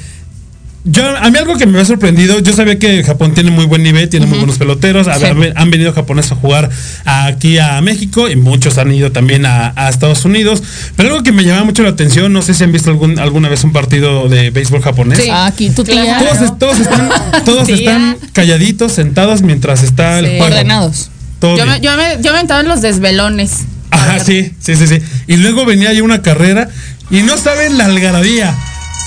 [0.84, 3.82] yo, a mí algo que me ha sorprendido, yo sabía que Japón tiene muy buen
[3.82, 5.24] nivel, tiene muy buenos peloteros, a- Sí.
[5.24, 6.68] han, han venido japoneses a jugar
[7.06, 10.62] aquí a México y muchos han ido también a, a Estados Unidos,
[10.96, 13.48] pero algo que me llama mucho la atención, no sé si han visto algún, alguna
[13.48, 15.18] vez un partido de béisbol japonés.
[15.20, 15.28] Sí.
[15.30, 16.02] Ah, Aquí tú tía.
[16.04, 16.26] Claro.
[16.36, 17.08] Todos, todos están,
[17.44, 17.76] todos Tía.
[17.76, 20.44] están calladitos, sentados mientras está el juego.
[20.44, 21.10] Ordenados.
[21.40, 23.60] Todo Yo me, yo me, yo me aventaba en los desvelones.
[23.90, 24.98] Ajá, sí, sí, sí, sí.
[25.28, 26.68] Y luego venía ahí una carrera
[27.10, 28.54] y no saben la algarabía.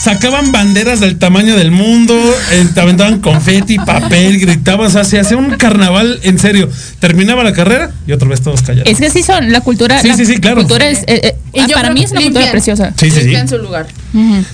[0.03, 2.13] Sacaban banderas del tamaño del mundo,
[2.51, 6.69] eh, te aventaban confeti, papel, gritaban, o sea, se hacía un carnaval en serio.
[6.99, 8.89] Terminaba la carrera y otra vez todos callados.
[8.89, 9.99] Es que sí son, la cultura.
[9.99, 10.57] Sí, la sí, sí, claro.
[10.57, 12.93] cultura es, eh, eh, Y ah, yo para mí es una cultura preciosa.
[12.95, 13.35] Sí, sí, sí.
[13.35, 13.87] En su lugar.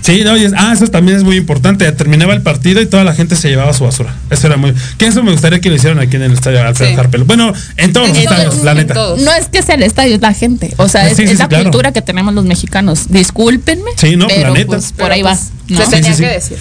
[0.02, 1.92] Sí, no, y es- ah, eso también es muy importante.
[1.92, 4.14] Terminaba el partido y toda la gente se llevaba su basura.
[4.30, 4.74] Eso era muy.
[4.98, 6.98] Que eso me gustaría que lo hicieran aquí en el estadio Alfredo Sí.
[7.00, 7.24] Harpel.
[7.24, 8.94] Bueno, en todos los estadios, la neta.
[8.94, 9.22] todos.
[9.22, 10.74] No es que sea el estadio, es la gente.
[10.78, 11.64] O sea, es, sí, sí, es sí, la claro.
[11.66, 13.10] cultura que tenemos los mexicanos.
[13.10, 13.92] Discúlpenme.
[13.98, 14.68] Sí, no, pero la neta.
[14.68, 15.63] pues por Pero, ahí pues, va.
[15.74, 15.86] ¿No?
[15.86, 16.58] Se tenía Sí, sí, que decir.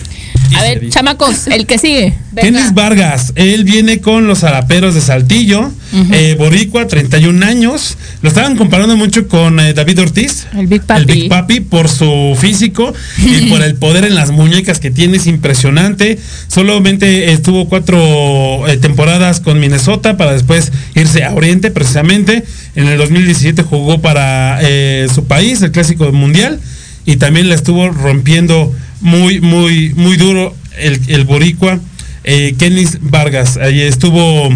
[0.55, 0.93] A ver, dice.
[0.93, 2.15] chamacos, el que sigue.
[2.39, 5.71] Kenis Vargas, él viene con los Araperos de Saltillo,
[6.13, 7.97] eh, Boricua, 31 años.
[8.21, 10.47] Lo estaban comparando mucho con eh, David Ortiz.
[10.55, 11.01] El Big Papi.
[11.01, 15.17] El Big Papi por su físico y por el poder en las muñecas que tiene,
[15.17, 16.19] es impresionante.
[16.49, 22.45] Solamente estuvo cuatro eh, temporadas con Minnesota para después irse a Oriente precisamente.
[22.75, 26.61] En el 2017 jugó para eh, su país, el Clásico Mundial,
[27.05, 31.79] y también la estuvo rompiendo muy, muy, muy duro el, el Boricua.
[32.25, 34.49] Eh, Kenis Vargas, ahí estuvo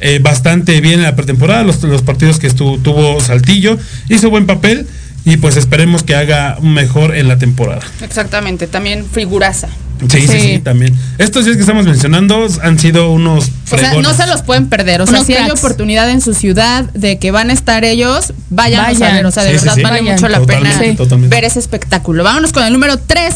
[0.00, 3.78] eh, bastante bien en la pretemporada, los, los partidos que estuvo, tuvo Saltillo,
[4.08, 4.86] hizo buen papel
[5.24, 7.82] y pues esperemos que haga mejor en la temporada.
[8.02, 9.68] Exactamente, también figuraza.
[10.10, 10.58] Sí, sí, sí, Sí.
[10.64, 10.94] también.
[11.18, 14.16] Estos días que estamos mencionando han sido unos O sea, no fregones.
[14.16, 15.02] se los pueden perder.
[15.02, 18.32] O sea, Unos si hay oportunidad en su ciudad de que van a estar ellos,
[18.48, 19.16] vayan, a Vayan.
[19.16, 19.26] ver.
[19.26, 19.82] O sea, de Sí, verdad sí.
[19.82, 20.14] vale Vayan.
[20.14, 21.36] mucho la Totalmente, pena totalmente.
[21.36, 22.24] ver ese espectáculo.
[22.24, 23.34] Vámonos con el número 3,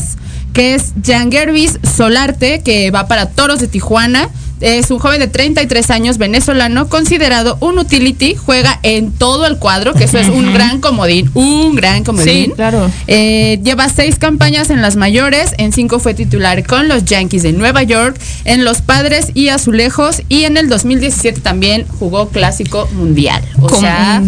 [0.54, 4.30] que es Jangervis Solarte, que va para Toros de Tijuana.
[4.60, 9.92] Es un joven de 33 años venezolano, considerado un utility, juega en todo el cuadro,
[9.92, 12.46] que eso es un gran comodín, un gran comodín.
[12.46, 12.90] Sí, claro.
[13.08, 17.52] Eh, lleva seis campañas en las mayores, en cinco fue titular con los Yankees de
[17.52, 23.42] Nueva York, en los Padres y Azulejos y en el 2017 también jugó Clásico Mundial.
[23.60, 24.22] O sea,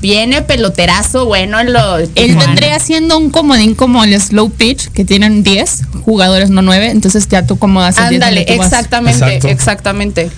[0.00, 2.08] viene peloterazo bueno en los...
[2.14, 6.90] Él vendría siendo un comodín como el slow pitch, que tienen 10 jugadores, no 9.
[6.90, 9.48] Entonces ya tú como haces 10 Ándale, exactamente, Exacto.
[9.48, 10.30] exactamente.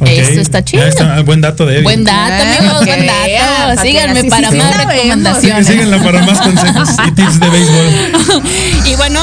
[0.00, 0.82] Ok, Esto está chido.
[0.82, 1.82] está, buen dato de Evi.
[1.84, 3.66] Buen dato, Ah, amigos, buen ah, dato.
[3.66, 5.66] para que Síganme para sí más recomendaciones.
[5.66, 8.42] Síguenla para más consejos y tips de béisbol.
[8.86, 9.20] y bueno,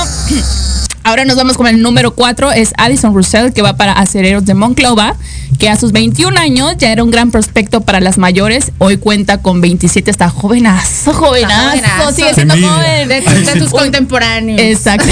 [1.08, 4.54] ahora nos vamos con el número 4, es Addison Russell, que va para Acereros de
[4.54, 5.15] Monclova,
[5.58, 9.41] que a sus 21 años ya era un gran prospecto para las mayores, hoy cuenta
[9.41, 12.12] con 27, está jovenazo, jovenazo, jovenazo.
[12.12, 13.08] sigue siendo joven.
[13.08, 14.60] De, de tus contemporáneos.
[14.60, 15.08] Exacto.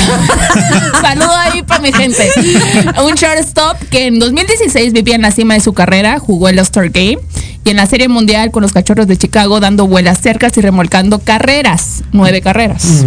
[1.01, 2.29] Saludo ahí para mi gente.
[3.01, 6.89] Un shortstop que en 2016 vivía en la cima de su carrera, jugó el All-Star
[6.89, 7.19] Game
[7.63, 11.19] y en la Serie Mundial con los Cachorros de Chicago dando vuelas cercas y remolcando
[11.19, 13.05] carreras, nueve carreras.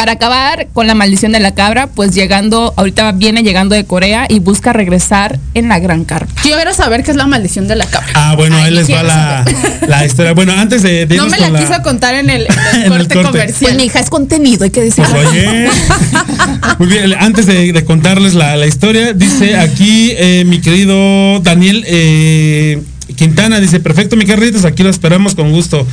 [0.00, 4.24] Para acabar con la maldición de la cabra, pues llegando, ahorita viene llegando de Corea
[4.30, 6.32] y busca regresar en la gran carpa.
[6.40, 8.08] Quiero saber qué es la maldición de la cabra.
[8.14, 9.44] Ah, bueno, ahí les va la,
[9.86, 10.32] la historia.
[10.32, 12.98] Bueno, antes de, de No me la quiso contar en el, en el En el
[13.00, 13.30] corte corte.
[13.30, 13.58] comercial.
[13.60, 15.10] Pues mi hija es contenido, hay que decirlo.
[15.12, 15.68] Pues oye,
[16.78, 21.84] muy bien, antes de, de contarles la, la historia, dice aquí eh, mi querido Daniel
[21.86, 22.82] eh,
[23.24, 25.86] Quintana, dice, perfecto mi Carlitos, aquí lo esperamos con gusto.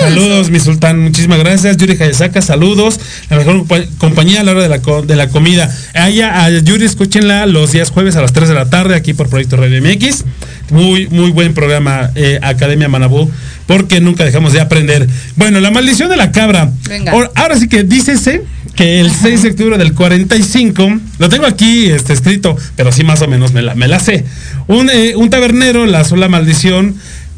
[0.00, 1.78] Saludos mi sultán, muchísimas gracias.
[1.78, 3.00] Yuri Hayasaka, saludos.
[3.30, 5.74] La mejor compa- compañía a la hora de la, de la comida.
[5.94, 9.14] A ella, a Yuri, escúchenla los días jueves a las 3 de la tarde aquí
[9.14, 10.24] por Proyecto Radio MX.
[10.72, 13.30] Muy, muy buen programa, eh, Academia Manabú,
[13.66, 15.08] porque nunca dejamos de aprender.
[15.36, 16.70] Bueno, la maldición de la cabra.
[16.86, 17.12] Venga.
[17.12, 18.42] Ahora- Ahora sí que dícese
[18.74, 23.22] que el 6 de octubre del 45, lo tengo aquí este, escrito, pero sí más
[23.22, 24.24] o menos me la, me la sé.
[24.66, 26.96] Un, eh, un tabernero lanzó la maldición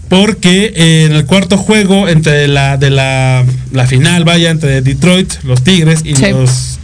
[0.08, 5.32] porque eh, en el cuarto juego entre la de la, la final, vaya, entre Detroit,
[5.42, 6.26] los Tigres y Sí.
[6.30, 6.78] los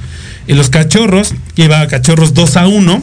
[0.48, 3.02] y los Cachorros, que iba a Cachorros 2 a 1,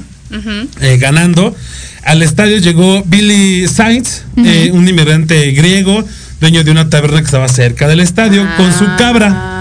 [0.82, 1.56] eh, ganando.
[2.04, 6.04] Al estadio llegó Billy Sainz, eh, un inmigrante griego,
[6.42, 9.59] dueño de una taberna que estaba cerca del estadio, con su cabra.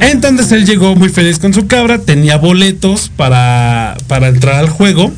[0.00, 5.12] Entonces él llegó muy feliz con su cabra, tenía boletos para, para entrar al juego.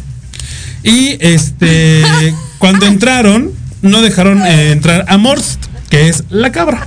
[0.83, 2.03] Y este
[2.59, 3.51] cuando entraron,
[3.83, 6.87] no dejaron eh, entrar a Morst, que es la cabra.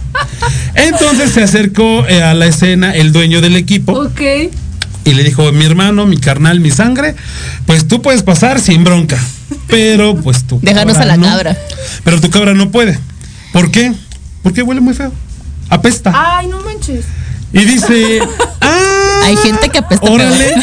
[0.75, 4.21] Entonces se acercó eh, a la escena el dueño del equipo Ok.
[5.06, 7.15] y le dijo, mi hermano, mi carnal, mi sangre,
[7.65, 9.17] pues tú puedes pasar sin bronca.
[9.67, 11.25] Pero pues tu Déjanos a la no.
[11.27, 11.58] cabra.
[12.04, 12.97] Pero tu cabra no puede.
[13.51, 13.93] ¿Por qué?
[14.43, 15.12] Porque huele muy feo.
[15.69, 16.12] Apesta.
[16.15, 17.06] Ay, no manches.
[17.53, 18.19] Y dice,
[18.61, 20.53] ah, Hay gente que apesta órale.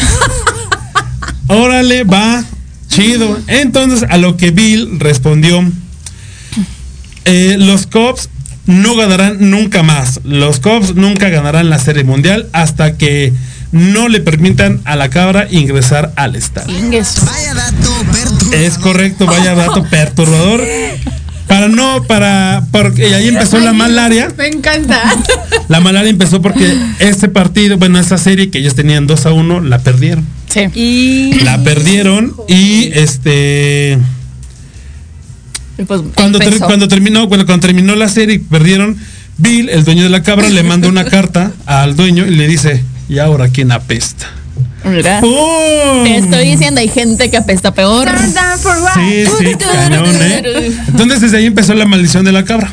[1.47, 2.43] Órale, va,
[2.87, 3.39] chido.
[3.47, 5.63] Entonces, a lo que Bill respondió,
[7.25, 8.29] eh, los Cubs
[8.65, 10.21] no ganarán nunca más.
[10.23, 13.33] Los Cubs nunca ganarán la Serie Mundial hasta que
[13.71, 16.75] no le permitan a la cabra ingresar al estadio.
[16.75, 18.55] Vaya dato perturbador.
[18.55, 20.61] Es correcto, vaya dato perturbador.
[21.49, 24.31] Para no, para, porque ahí empezó la malaria.
[24.37, 25.01] Me encanta.
[25.67, 29.61] La malaria empezó porque este partido, bueno, esa serie que ellos tenían 2 a 1,
[29.61, 30.25] la perdieron.
[30.47, 30.61] Sí.
[30.75, 33.97] Y La perdieron y este
[35.77, 38.97] Y pues cuando, ter- cuando terminó, bueno, cuando terminó la serie y perdieron,
[39.37, 42.83] Bill, el dueño de la cabra, le manda una carta al dueño y le dice,
[43.09, 44.27] ¿y ahora quién apesta?
[44.83, 48.05] Te estoy diciendo, hay gente que apesta peor.
[48.07, 48.75] Down for?
[48.93, 50.71] Sí, sí, cañón, ¿eh?
[50.87, 52.71] Entonces desde ahí empezó la maldición de la cabra.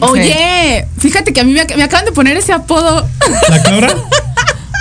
[0.00, 3.08] Oye, fíjate que a mí me, ac- me acaban de poner ese apodo.
[3.48, 3.94] ¿La cabra?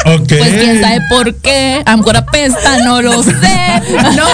[0.06, 1.82] Pues quién sabe por qué.
[1.86, 3.32] A lo mejor apesta, no lo sé.
[4.16, 4.26] No,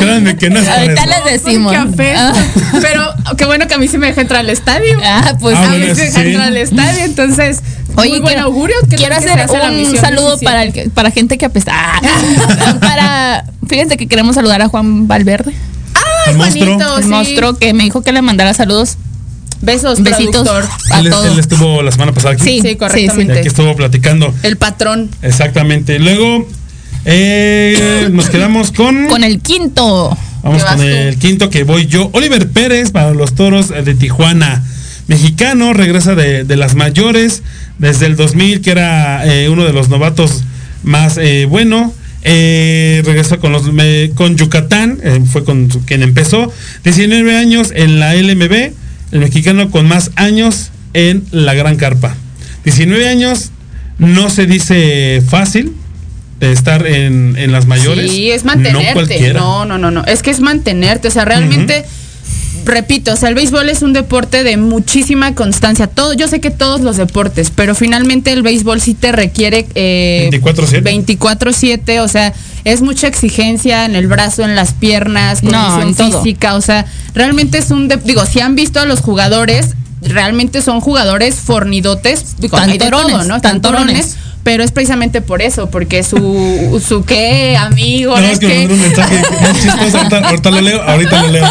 [0.00, 1.10] Créanme que no es Ahorita eso.
[1.24, 1.74] les decimos.
[1.76, 2.32] apesta.
[2.32, 2.78] Ah.
[2.80, 4.98] Pero qué bueno que a mí sí me deja entrar al estadio.
[5.04, 7.60] Ah, pues Ah, a bueno, mí sí me deja entrar al estadio, entonces.
[7.96, 8.76] Oye, muy buen quiero, augurio.
[8.88, 10.44] que- quiero hacer hace un saludo 17.
[10.44, 11.72] para, el que- para gente que apesta.
[11.74, 12.00] Ah.
[12.80, 15.52] para, fíjense que queremos saludar a Juan Valverde,
[16.26, 16.64] El monstruo.
[16.66, 17.08] Juanito, el sí.
[17.08, 18.96] monstruo que me dijo que le mandara saludos,
[19.60, 20.64] Besos, besitos productor.
[20.92, 21.26] a Él, todos.
[21.26, 22.44] él estuvo la semana pasada aquí.
[22.44, 23.38] Sí, Sí, Y correctamente.
[23.40, 24.32] aquí estuvo platicando.
[24.44, 25.10] El patrón.
[25.22, 25.98] Exactamente.
[25.98, 26.46] Luego
[27.10, 29.08] eh, nos quedamos con.
[29.08, 30.16] Con el quinto.
[30.42, 30.82] Vamos ¿Qué con tú?
[30.84, 32.10] el quinto que voy yo.
[32.12, 34.62] Oliver Pérez para los toros de Tijuana.
[35.06, 37.42] Mexicano, regresa de, de las mayores
[37.78, 40.44] desde el 2000, que era eh, uno de los novatos
[40.82, 41.92] más eh, bueno.
[42.24, 46.52] Eh, regresó con los me- con Yucatán, eh, fue con su- quien empezó.
[46.84, 48.52] 19 años en la LMB,
[49.12, 52.14] el mexicano con más años en la Gran Carpa.
[52.64, 53.50] 19 años
[53.98, 55.72] no se dice fácil
[56.40, 58.10] estar en, en las mayores.
[58.12, 58.92] Sí, es No mantenerte.
[58.92, 59.40] cualquiera.
[59.40, 60.04] No, no, no, no.
[60.04, 61.08] Es que es mantenerte.
[61.08, 61.84] O sea, realmente,
[62.64, 65.86] repito, o sea, el béisbol es un deporte de muchísima constancia.
[65.86, 70.28] Todo, yo sé que todos los deportes, pero finalmente el béisbol sí te requiere eh,
[70.32, 70.82] 24/7.
[70.82, 76.22] 24/7, o sea, es mucha exigencia en el brazo, en las piernas, No, condición todo.
[76.22, 79.70] física, o sea, realmente es un de- digo, si han visto a los jugadores,
[80.02, 83.40] realmente son jugadores fornidotes, digo, hay de Tantorones, todo, ¿no?
[83.40, 84.16] tantorones.
[84.44, 88.58] Pero es precisamente por eso, porque su su qué amigo, No, es que me que
[88.60, 89.22] mandó un mensaje
[89.60, 89.98] chistoso.
[89.98, 91.44] Ahorita, ahorita lo leo, ahorita lo leo.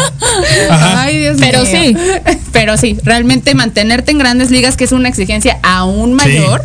[0.70, 1.02] Ajá.
[1.02, 1.70] Ay, Dios Pero mío.
[1.70, 1.96] sí.
[2.52, 6.64] Pero sí, realmente mantenerte en grandes ligas, que es una exigencia aún mayor,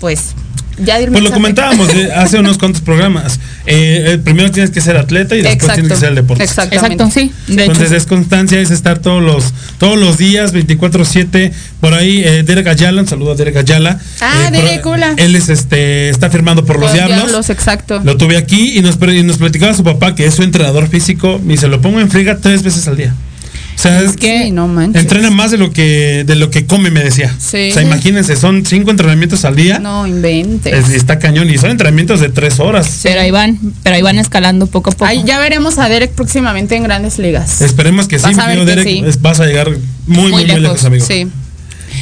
[0.00, 0.34] pues
[0.84, 3.40] ya Pues lo comentábamos de hace unos cuantos programas.
[3.66, 5.74] Eh, eh, primero tienes que ser atleta y después Exacto.
[5.74, 6.44] tienes que ser el deporte.
[6.44, 7.32] Exacto, sí.
[7.46, 7.72] De hecho.
[7.72, 11.52] Entonces es constancia, es estar todos los todos los días, 24/7.
[11.80, 13.98] Por ahí eh, Derek Ayala, un saludo a Derek Ayala.
[14.20, 15.14] Ah, Eh, Derek, hola.
[15.16, 17.16] Él es este está firmando por los, Los diablos.
[17.18, 18.00] Diablos, exacto.
[18.04, 21.40] Lo tuve aquí y nos, y nos platicaba su papá, que es su entrenador físico,
[21.48, 23.14] y se lo pongo en friga tres veces al día.
[23.78, 25.00] O sea, es que Sí, no manches.
[25.02, 27.32] entrena más de lo que de lo que come, me decía.
[27.38, 27.70] Sí.
[27.70, 29.78] O sea, imagínense, son cinco entrenamientos al día.
[29.78, 30.72] No inventes.
[30.88, 32.98] Es- está cañón y son entrenamientos de tres horas.
[33.04, 35.04] Pero ahí van, pero ahí van escalando poco a poco.
[35.04, 37.60] Ay, ya veremos a Derek próximamente en grandes ligas.
[37.62, 39.04] Esperemos que sí, Vas mi a ver querido que Derek, sí.
[39.08, 39.70] es- vas a llegar
[40.08, 41.06] muy, muy, muy lejos, amigo.
[41.06, 41.28] Sí.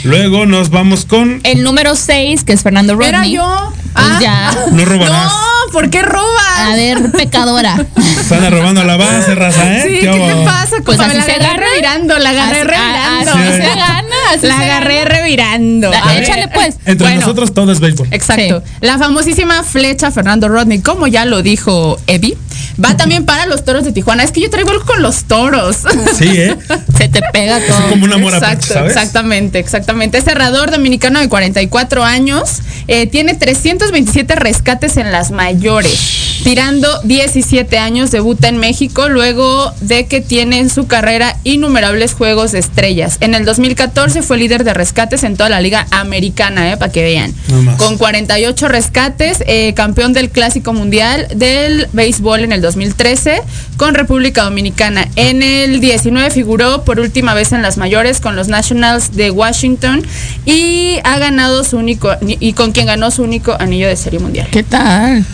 [0.04, 3.08] Luego nos vamos con El número 6, que es Fernando Rodney.
[3.08, 3.72] Era yo.
[3.92, 4.18] Pues Ah.
[4.20, 4.58] ya.
[4.72, 5.30] No robarás.
[5.30, 5.38] No,
[5.72, 6.58] ¿por qué robas?
[6.60, 7.76] A ver, pecadora.
[7.96, 9.82] Están robando la base, raza, ¿eh?
[9.82, 10.76] Sí, ¿qué, te pasa?
[10.84, 11.66] Pues así la se agarré agarra.
[11.70, 13.30] revirando, la agarré Así- revirando.
[13.32, 13.62] así Sí.
[13.62, 15.10] se gana, así La se agarré gana.
[15.16, 15.90] revirando.
[15.90, 16.22] Ver.
[16.22, 16.76] échale, pues.
[16.84, 17.20] Entre Bueno.
[17.20, 18.08] nosotros todo es béisbol.
[18.10, 18.62] Exacto.
[18.66, 18.72] Sí.
[18.80, 22.36] La famosísima flecha Fernando Rodney, como ya lo dijo Evi,
[22.82, 24.22] va también para los toros de Tijuana.
[24.22, 25.78] Es que yo traigo algo con los toros.
[26.18, 26.56] Sí, ¿eh?
[26.98, 27.88] Se te pega Es todo.
[27.90, 28.92] como un amor Exacto, aparte, ¿sabes?
[28.92, 30.18] exactamente, exactamente.
[30.18, 32.60] Es cerrador dominicano de 44 años.
[32.88, 36.24] eh, tiene 327 rescates en las mayores.
[36.44, 42.52] Tirando 17 años, debuta en México luego de que tiene en su carrera innumerables juegos
[42.52, 43.16] de estrellas.
[43.20, 47.02] En el 2014 fue líder de rescates en toda la liga americana, eh, para que
[47.02, 47.34] vean.
[47.48, 47.76] No.
[47.78, 53.42] Con 48 rescates, eh, campeón del Clásico Mundial del Béisbol en el 2013
[53.76, 55.06] con República Dominicana.
[55.16, 60.02] En el 19 figuró por última vez en las mayores con los Nationals de Washington
[60.46, 64.48] y ha ganado su único y con quien ganó su único anillo de Serie Mundial.
[64.50, 65.24] ¿Qué tal?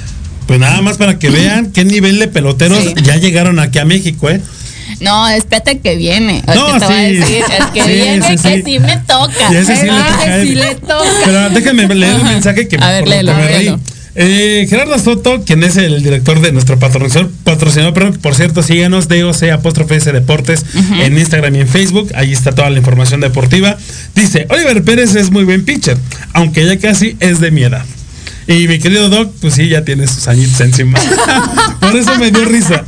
[0.46, 2.94] Pues nada más para que vean qué nivel de peloteros Sí.
[3.04, 4.40] ya llegaron aquí a México, ¿eh?
[5.00, 6.42] No, espérate que viene.
[6.46, 7.14] Es No, que te voy a sí.
[7.16, 8.62] decir, es que Sí, viene sí, que sí.
[8.64, 9.52] sí me toca.
[9.52, 11.04] Y ese sí le toca sí le toca.
[11.24, 13.80] Pero déjenme leer el mensaje que A ver, por léelo, léelo.
[14.14, 19.08] Eh, Gerardo Soto, quien es el director de nuestro patrocinador, patrocinador, perdón, por cierto, síganos
[19.08, 20.66] DOC apóstrofe S Deportes
[21.00, 23.76] en Instagram y en Facebook, ahí está toda la información deportiva.
[24.14, 25.96] Dice, Oliver Pérez es muy buen pitcher,
[26.34, 27.84] aunque ya casi es de mi edad.
[28.48, 30.98] Y mi querido Doc, pues sí, ya tiene sus añitos encima.
[31.80, 32.84] Por eso me dio risa.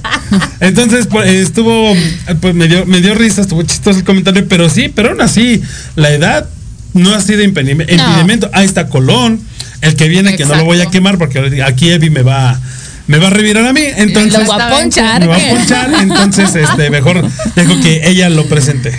[0.60, 1.94] Entonces, pues, estuvo,
[2.40, 5.62] pues me dio, me dio risa, estuvo chistoso el comentario, pero sí, pero aún así,
[5.94, 6.48] la edad
[6.92, 8.50] no ha sido impedime- impedimento.
[8.52, 9.40] Ahí está Colón,
[9.84, 12.58] el que viene, que no lo voy a quemar porque aquí Evi me va,
[13.06, 13.82] me va a revirar a mí.
[13.96, 15.20] Entonces, Lo voy a ponchar.
[15.20, 18.92] me va a ponchar, entonces este, mejor dejo que ella lo presente.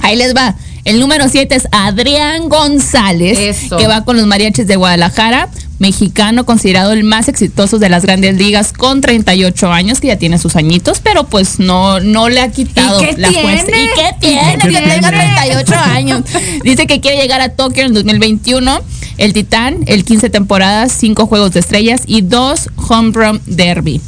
[0.00, 0.54] Ahí les va.
[0.84, 3.76] El número 7 es Adrián González, Eso.
[3.76, 5.48] que va con los mariachis de Guadalajara,
[5.82, 10.38] mexicano considerado el más exitoso de las grandes ligas con 38 años, que ya tiene
[10.38, 13.42] sus añitos, pero pues no, no le ha quitado ¿Y qué la tiene?
[13.42, 13.66] fuerza.
[13.76, 14.54] ¿Y qué tiene?
[14.54, 15.34] ¿Y qué Que tenga tiene?
[15.34, 16.22] 38 años.
[16.64, 18.80] Dice que quiere llegar a Tokio en el 2021.
[19.18, 24.00] El Titán, el 15 temporadas, 5 juegos de estrellas y 2 home run derby.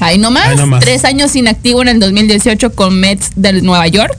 [0.00, 0.80] Ahí nomás, Ahí nomás.
[0.80, 4.16] tres años inactivo en el 2018 con Mets de Nueva York.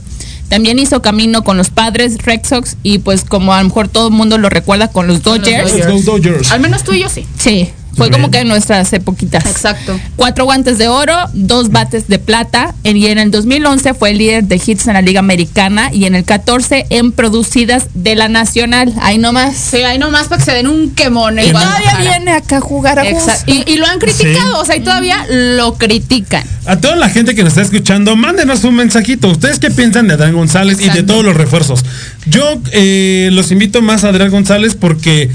[0.53, 4.09] También hizo camino con los padres, Red Sox y pues como a lo mejor todo
[4.09, 5.87] el mundo lo recuerda con los los Dodgers.
[5.87, 6.51] Go Dodgers.
[6.51, 7.25] Al menos tú y yo sí.
[7.39, 9.45] Sí, fue como que en nuestras epoquitas.
[9.45, 9.99] Exacto.
[10.15, 12.73] Cuatro guantes de oro, dos bates de plata.
[12.83, 16.15] Y en el 2011 fue el líder de hits en la Liga Americana y en
[16.15, 18.93] el 14 en producidas de la Nacional.
[19.01, 19.55] Ahí nomás.
[19.55, 21.39] Sí, ahí nomás para que se den un quemón.
[21.39, 23.07] Y todavía viene acá a jugar a.
[23.07, 23.51] Exacto.
[23.51, 26.43] Y, y lo han criticado, o sea, y todavía lo critican.
[26.65, 29.27] A toda la gente que nos está escuchando, mándenos un mensajito.
[29.29, 31.83] ¿Ustedes qué piensan de Adrián González y de todos los refuerzos?
[32.25, 35.29] Yo eh, los invito más a Adrián González porque,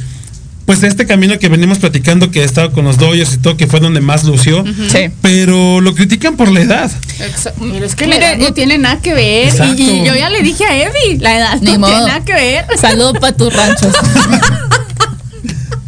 [0.68, 3.66] pues, este camino que venimos platicando, que he estado con los Dodgers y todo, que
[3.66, 5.08] fue donde más lució, Sí.
[5.22, 6.90] pero lo critican por la edad.
[7.20, 7.64] Exacto.
[7.72, 9.48] Pero es que Mire, la edad no tiene nada que ver.
[9.48, 9.80] Exacto.
[9.80, 11.90] Y, y yo ya le dije a Evi, la edad Ni no modo.
[11.92, 12.66] tiene nada que ver.
[12.78, 13.92] Saludo para tus ranchos.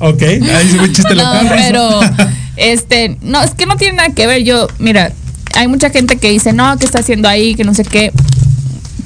[0.02, 0.40] Ok, ahí
[0.70, 1.46] se un chiste No, local.
[1.54, 2.00] Pero
[2.56, 4.42] este, no, es que no tiene nada que ver.
[4.44, 5.12] Yo, mira,
[5.54, 7.54] hay mucha gente que dice, no, ¿qué está haciendo ahí?
[7.54, 8.10] Que no sé qué.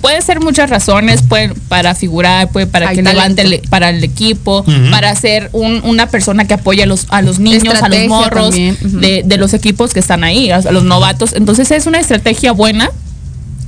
[0.04, 4.04] Puede ser muchas razones, puede para figurar, puede para Hay que levante el- para el
[4.04, 8.06] equipo, para ser un- una persona que apoya a los, a los niños, a los
[8.06, 11.32] morros de, de los equipos que están ahí, a los novatos.
[11.32, 12.90] Entonces es una estrategia buena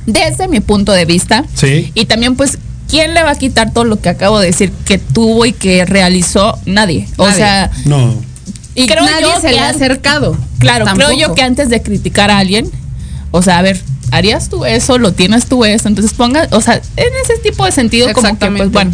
[0.05, 1.43] desde mi punto de vista.
[1.55, 1.91] Sí.
[1.95, 2.59] Y también pues,
[2.91, 5.87] ¿quién le va a quitar todo lo que acabo de decir que tuvo y que
[5.87, 6.59] realizó?
[6.67, 7.09] Nadie.
[7.17, 7.37] O Nadie.
[7.39, 8.15] sea, No.
[8.75, 10.37] Y Creo nadie yo se que le ha acercado.
[10.59, 12.71] Claro, creo yo que antes de criticar a alguien,
[13.31, 14.99] o sea, a ver, ¿harías tú eso?
[14.99, 15.89] ¿Lo tienes tú eso?
[15.89, 18.93] Entonces ponga, o sea, en ese tipo de sentido como que, pues bueno,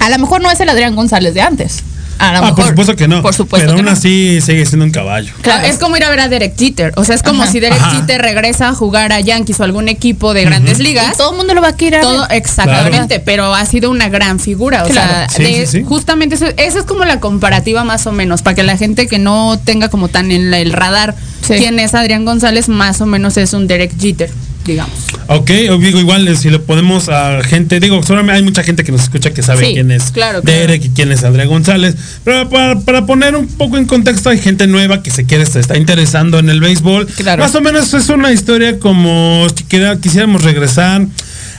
[0.00, 1.82] a lo mejor no es el Adrián González de antes.
[2.18, 2.54] A lo Ah, mejor.
[2.56, 3.22] por supuesto que no.
[3.22, 3.90] Por supuesto pero aún no.
[3.90, 5.32] así sigue siendo un caballo.
[5.42, 5.66] Claro.
[5.66, 6.92] Es como ir a ver a Derek Jeter.
[6.96, 7.52] O sea, es como Ajá.
[7.52, 7.90] si Derek Ajá.
[8.00, 11.14] Jeter regresa a jugar a Yankees o algún equipo de grandes ligas.
[11.14, 12.02] Y todo el mundo lo va a querer.
[12.02, 14.84] Todo, exactamente, pero ha sido una gran figura.
[14.84, 15.10] O Claro.
[15.12, 15.84] sea, Sí, de- sí, sí.
[15.84, 19.18] justamente eso, esa es como la comparativa más o menos, para que la gente que
[19.18, 21.54] no tenga como tan en la- el radar Sí.
[21.58, 24.30] quién es Adrián González, más o menos es un Derek Jeter,
[24.64, 24.94] digamos.
[25.28, 28.84] Ok, o digo, igual eh, si lo podemos a gente, digo, solamente hay mucha gente
[28.84, 30.58] que nos escucha que sabe Sí, quién es claro, claro.
[30.60, 31.94] Derek y quién es Adrián González.
[32.24, 35.60] Pero para, para poner un poco en contexto, hay gente nueva que se quiere, se
[35.60, 37.06] está interesando en el béisbol.
[37.06, 37.42] Claro.
[37.42, 41.06] Más o menos es una historia como si quiera- quisiéramos regresar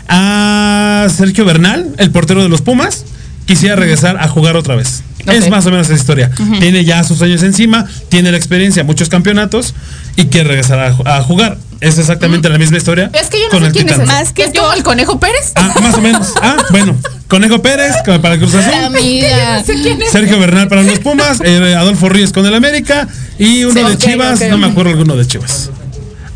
[0.08, 3.06] a Sergio Bernal, el portero de los Pumas.
[3.46, 5.04] Quisiera regresar a jugar otra vez.
[5.28, 6.32] Es más o menos esa historia.
[6.60, 9.74] Tiene ya sus años encima, tiene la experiencia, muchos campeonatos
[10.16, 11.58] y quiere regresar a jugar.
[11.86, 13.10] Es exactamente la misma historia.
[13.14, 14.02] Es que yo no con sé el quién Titán.
[14.02, 14.08] es.
[14.08, 15.52] Más que ¿Es como el Conejo Pérez?
[15.56, 16.28] Ah, más o menos.
[16.42, 16.96] Ah, bueno.
[17.28, 18.74] Conejo Pérez para Cruz Azul.
[18.86, 19.60] Amiga.
[19.60, 20.12] No sé quién es.
[20.12, 21.40] Sergio Bernal para los Pumas.
[21.44, 23.08] eh, Adolfo Ríos con el América.
[23.40, 24.42] Y uno Sí, de Chivas.
[24.50, 25.70] no me acuerdo alguno de Chivas.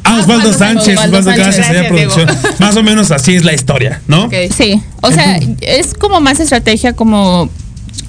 [0.03, 0.97] Ah, Osvaldo Osvaldo Sánchez.
[0.97, 2.55] Osvaldo Osvaldo, Sánchez, gracias, allá gracias, producción.
[2.59, 4.23] Más o menos así es la historia, ¿no?
[4.25, 4.33] Ok.
[4.55, 7.49] Sí, o sea, es como más estrategia como,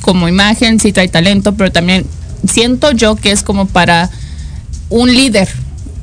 [0.00, 2.06] como imagen, sí trae talento, pero también
[2.48, 4.08] siento yo que es como para
[4.88, 5.48] un líder.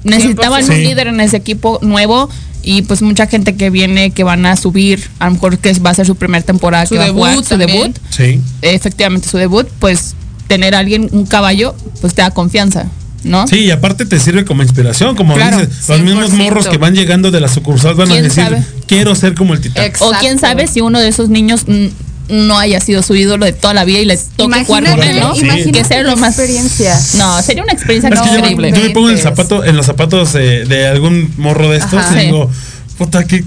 [0.09, 0.69] Necesitaban 100%.
[0.75, 2.29] un líder en ese equipo nuevo
[2.63, 5.91] y pues mucha gente que viene, que van a subir, a lo mejor que va
[5.91, 7.71] a ser su primera temporada, Su que va a jugar, debut su también.
[7.71, 8.41] debut, Sí.
[8.61, 10.15] efectivamente su debut, pues
[10.47, 12.85] tener a alguien, un caballo, pues te da confianza,
[13.23, 13.47] ¿no?
[13.47, 16.03] Sí, y aparte te sirve como inspiración, como Claro, dices, los 100%.
[16.03, 18.63] mismos morros que van llegando de la sucursal van a ¿Quién decir, sabe?
[18.87, 19.85] quiero ser como el titán.
[19.85, 20.47] Ex- O quién Exacto.
[20.59, 21.85] sabe si uno de esos niños mm,
[22.29, 25.19] no haya sido su ídolo de toda la vida y les toque jugar con él,
[25.19, 25.33] ¿no?
[25.35, 25.71] Sí.
[25.71, 26.99] Que sea lo más experiencia.
[27.17, 28.71] No, sería una experiencia Es que yo, increíble.
[28.75, 31.93] yo me pongo en, el zapato, en los zapatos de, de algún morro de estos
[31.99, 32.15] Ajá.
[32.15, 32.25] y Sí.
[32.25, 32.49] digo,
[32.97, 33.43] puta, qué.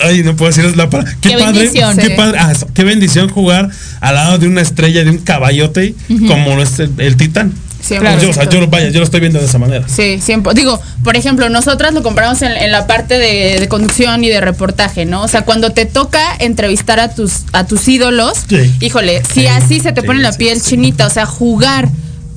[0.00, 1.14] Ay, no puedo decir la palabra.
[1.20, 1.52] Qué, Qué padre.
[1.58, 1.96] bendición.
[1.96, 2.12] Qué Sí.
[2.16, 2.38] padre.
[2.40, 3.68] ah, qué bendición jugar
[4.00, 5.94] al lado de una estrella, de un caballote
[6.26, 7.52] como es el, el titán.
[7.82, 8.16] Siempre.
[8.22, 9.86] Yo, o sea, yo lo vaya, yo lo estoy viendo de esa manera.
[9.88, 10.54] Sí, siempre.
[10.54, 14.40] Digo, por ejemplo, nosotras lo compramos en, en la parte de, de conducción y de
[14.40, 15.22] reportaje, ¿no?
[15.22, 18.72] O sea, cuando te toca entrevistar a tus, a tus ídolos, Sí.
[18.80, 20.70] híjole, si Sí, así se te sí, pone la piel sí.
[20.70, 21.88] chinita, o sea, jugar,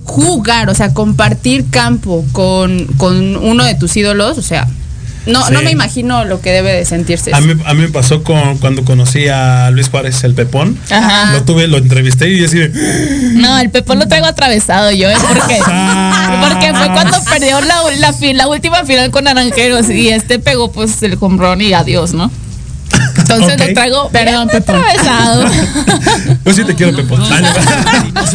[0.04, 4.68] jugar, o sea, compartir campo con, con uno de tus ídolos, o sea,
[5.26, 5.54] no, Sí.
[5.54, 7.34] no me imagino lo que debe de sentirse.
[7.34, 10.78] A mí, a mí me pasó con, cuando conocí a Luis Juárez, el Pepón.
[10.90, 11.32] Ajá.
[11.34, 12.70] Lo tuve, lo entrevisté y yo así de,
[13.36, 15.16] No, el Pepón lo traigo atravesado yo, ¿eh?
[15.28, 16.48] Porque, Ah.
[16.50, 17.82] porque fue cuando perdió la,
[18.34, 22.32] la, última final con Naranjeros y este pegó pues el hombrón y adiós, ¿no?
[23.18, 23.68] Entonces Ok.
[23.68, 24.76] lo traigo Perdón, bien Pepón.
[24.78, 25.46] atravesado.
[26.46, 27.22] Yo sí te quiero, Pepón.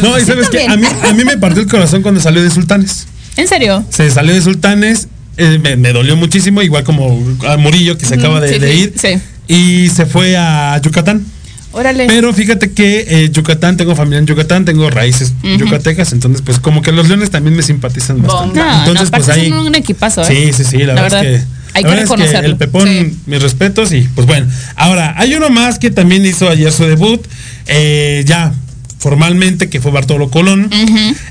[0.01, 2.49] No, y sabes que a mí, a mí me partió el corazón cuando salió de
[2.49, 3.07] Sultanes.
[3.37, 3.83] ¿En serio?
[3.89, 5.07] Se salió de Sultanes,
[5.37, 8.71] eh, me, me dolió muchísimo, igual como a Murillo que se acaba de, sí, de
[8.71, 8.93] sí, ir.
[8.95, 9.07] sí.
[9.47, 11.25] Y se fue a Yucatán.
[11.73, 12.05] Órale.
[12.07, 16.81] Pero fíjate que eh, Yucatán, tengo familia en Yucatán, tengo raíces yucatecas, entonces pues como
[16.81, 18.59] que los leones también me simpatizan bastante.
[18.59, 19.51] no, entonces no, pues ahí...
[19.51, 20.25] un equipazo, ¿eh?
[20.25, 21.77] Sí, sí, sí, la, La verdad, verdad, es que...
[21.77, 23.17] hay que es que el Pepón, Sí.
[23.25, 24.47] mis respetos y pues bueno.
[24.75, 27.25] Ahora, hay uno más que también hizo ayer su debut,
[27.67, 28.53] eh, ya
[28.99, 30.69] formalmente, que fue Bartolo Colón,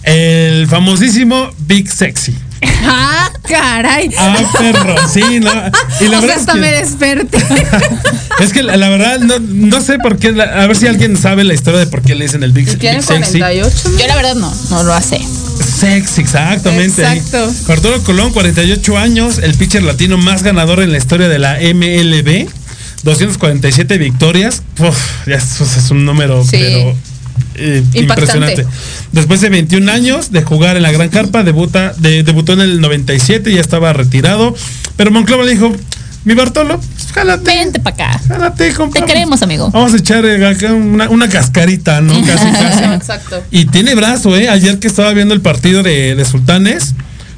[0.05, 2.35] el famosísimo Big Sexy.
[2.83, 4.11] Ah, caray.
[4.19, 5.51] Ah, perro, sí, ¿no?
[6.01, 7.39] Y la o sea, verdad es que- me desperté.
[8.41, 10.33] es que la, la verdad, no, no sé por qué.
[10.33, 12.79] la- a ver si alguien sabe la historia de por qué le dicen el Big,
[12.79, 13.39] Tiene Big Sexy.
[13.39, 13.91] 48.
[13.99, 15.19] Yo la verdad no, no lo hace.
[15.21, 17.03] Sexy, exactamente.
[17.03, 17.53] Exacto.
[17.69, 22.49] Bartolo Colón, 48 años, el pitcher latino más ganador en la historia de la MLB.
[23.03, 24.63] 247 victorias.
[24.79, 26.51] Uf, ya eso es un número, Sí.
[26.53, 26.95] pero
[27.55, 28.67] eh, impresionante.
[29.13, 32.81] Después de 21 años de jugar en la Gran Carpa, debuta, de- debutó en el
[32.81, 34.55] 97, ya estaba retirado.
[34.97, 35.75] Pero Monclova le dijo:
[36.25, 37.45] Mi Bartolo, pues, jálate.
[37.45, 38.21] Vente para acá.
[38.29, 39.01] Jálate, compa.
[39.01, 39.71] Te queremos, amigo.
[39.71, 42.15] Vamos a echar eh, acá una, una cascarita, ¿no?
[42.27, 42.85] Casi, casi.
[42.95, 43.43] Exacto.
[43.51, 44.49] Y tiene brazo, ¿eh?
[44.49, 46.95] Ayer que estaba viendo el partido de, de Sultanes,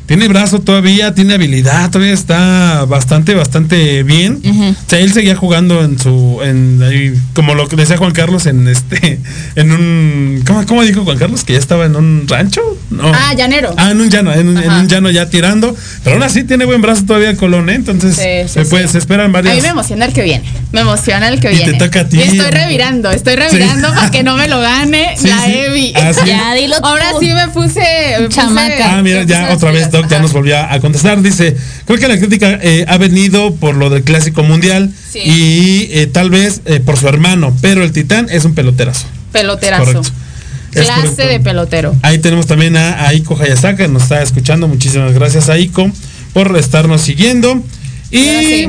[0.06, 4.40] tiene brazo todavía, tiene habilidad, todavía está bastante, bastante bien.
[4.44, 8.46] O sea, él seguía jugando en su, en ahí, como lo que decía Juan Carlos,
[8.46, 9.20] en este,
[9.56, 11.44] en un, ¿cómo, cómo dijo Juan Carlos?
[11.44, 13.10] Que ya estaba en un rancho, ¿no?
[13.14, 13.74] Ah, llanero.
[13.78, 14.80] Ah, en un llano, en, un- en Ajá.
[14.80, 15.74] un llano ya tirando.
[16.04, 17.74] Pero aún así tiene buen brazo todavía Colón, ¿eh?
[17.76, 18.92] Entonces, Sí, sí, se, puede- sí.
[18.92, 19.54] se esperan A varias.
[19.56, 20.44] mí me emociona el que viene.
[20.72, 21.78] Me emociona el que Y te viene.
[21.78, 23.94] toca a ti, Y estoy revirando, estoy revirando Sí.
[23.94, 25.52] para que no me lo gane Sí, la sí.
[25.54, 25.92] Evi.
[25.96, 26.16] Es.
[26.26, 26.86] Ya, dilo tú.
[26.86, 27.80] Ahora sí me puse.
[27.80, 28.98] me puse- Chamaca.
[28.98, 29.91] Ah, mira, ya otra vez.
[29.92, 31.22] Doc ya nos volvió a contestar.
[31.22, 35.20] Dice, creo que la crítica eh, ha venido por lo del clásico mundial Sí.
[35.20, 39.06] y eh, tal vez eh, por su hermano, pero el titán es un peloterazo.
[39.30, 40.02] Peloterazo.
[40.72, 41.94] Clase de pelotero.
[42.02, 44.66] Ahí tenemos también a Aiko Hayasaka, nos está escuchando.
[44.68, 45.90] Muchísimas gracias, Aiko,
[46.32, 47.62] por estarnos siguiendo.
[48.10, 48.68] Y sí.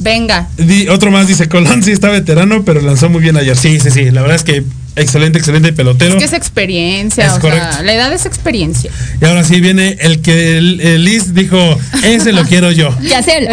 [0.00, 0.48] Venga.
[0.56, 3.56] di- otro más dice, Colón sí está veterano, pero lanzó muy bien ayer.
[3.56, 4.62] Sí, sí, sí, la verdad es que
[4.96, 6.12] excelente, excelente pelotero.
[6.14, 7.26] Es que es experiencia.
[7.26, 7.72] Es o correcto.
[7.74, 8.90] sea, la edad es experiencia.
[9.20, 11.58] Y ahora sí viene el que el, el Liz dijo,
[12.04, 12.94] ese lo quiero yo.
[13.02, 13.38] Ya sé.
[13.38, 13.48] el-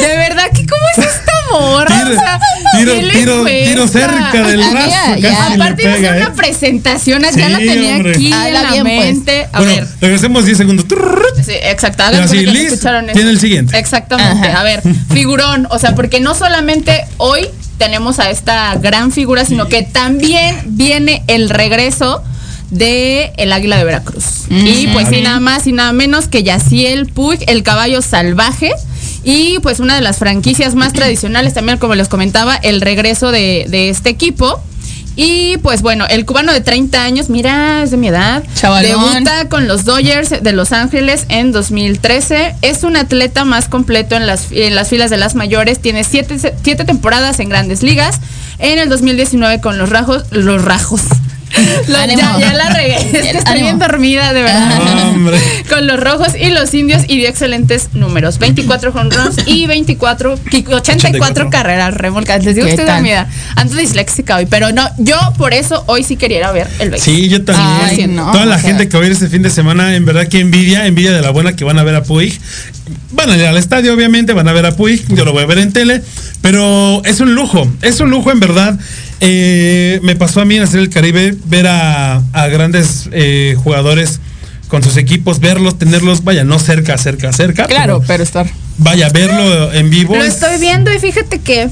[0.00, 1.86] De verdad que cómo es esta morra.
[2.04, 2.40] Tiro, o sea,
[2.78, 5.46] tiro, ¿qué le tiro, tiro cerca del brazo, ya.
[5.46, 6.32] Aparte iba a hacer pega, una ¿eh?
[6.36, 8.10] presentación, ya Sí, la tenía hombre.
[8.12, 8.98] aquí Habla en la bien, pues.
[9.14, 9.48] mente.
[9.52, 9.86] A Bueno, ver.
[10.00, 10.86] regresemos 10 segundos.
[11.44, 12.02] Sí, exacto.
[12.04, 12.80] Así, que Liz
[13.12, 13.78] tiene el siguiente.
[13.78, 14.48] Exactamente.
[14.48, 14.60] Ajá.
[14.60, 14.82] A ver,
[15.12, 15.66] figurón.
[15.70, 17.48] O sea, porque no solamente hoy
[17.78, 22.22] tenemos a esta gran figura, sino que también viene el regreso
[22.70, 24.46] de el Águila de Veracruz.
[24.50, 28.72] Y pues sí, nada más y nada menos que Yaciel Puig, el caballo salvaje.
[29.24, 33.66] Y pues una de las franquicias más tradicionales también, como les comentaba, el regreso de,
[33.68, 34.60] de este equipo.
[35.16, 38.44] Y pues bueno, el cubano de 30 años, mira, es de mi edad.
[38.54, 39.14] Chavalón.
[39.14, 42.56] Debuta con los Dodgers de Los Ángeles en 2013.
[42.60, 45.80] Es un atleta más completo en las, en las filas de las mayores.
[45.80, 48.20] Tiene siete, siete temporadas en grandes ligas.
[48.58, 50.24] En el 2019 con los Rajos.
[50.30, 51.00] Los Rajos.
[51.88, 52.96] Los- ya, ya la regué.
[52.96, 53.66] Es que estoy Ánimo.
[53.66, 55.08] bien dormida, de verdad.
[55.08, 55.38] Hombre.
[55.68, 58.38] con los rojos y los indios y dio excelentes números.
[58.38, 62.44] 24 home runs y 24, 84, 84 carreras remolcadas.
[62.44, 62.96] Les digo que ¿Qué estoy tal?
[62.96, 63.28] dormida.
[63.54, 67.14] Ando disléxica hoy, pero no, yo por eso hoy sí quería ver el béisbol.
[67.14, 67.68] Sí, yo también.
[68.00, 68.70] Ay, no, Toda la sea.
[68.70, 71.22] gente que va a ir este fin de semana, en verdad que envidia, envidia de
[71.22, 72.38] la buena que van a ver a Puig.
[73.12, 75.46] Van a ir al estadio, obviamente, van a ver a Puig, yo lo voy a
[75.46, 76.02] ver en tele,
[76.46, 78.78] pero es un lujo, es un lujo en verdad.
[79.20, 84.20] Eh, me pasó a mí en hacer el Caribe ver a, a grandes eh, jugadores
[84.68, 87.66] con sus equipos, verlos, tenerlos, vaya, no cerca, cerca, cerca.
[87.66, 88.46] Claro, pero pero estar.
[88.78, 90.14] vaya, verlo en vivo.
[90.14, 91.68] Lo es- estoy viendo y fíjate que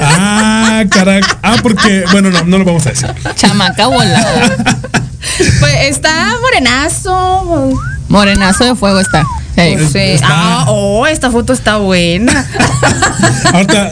[0.00, 1.38] Ah, caraca.
[1.42, 3.08] Ah, porque, bueno, no, no lo vamos a decir.
[3.36, 4.56] Chamaca volada.
[5.60, 7.78] pues está morenazo.
[8.08, 9.24] Morenazo de fuego está.
[9.54, 12.46] Pues, eh, Está- ah, oh, esta foto está buena.
[13.52, 13.90] Ahorita,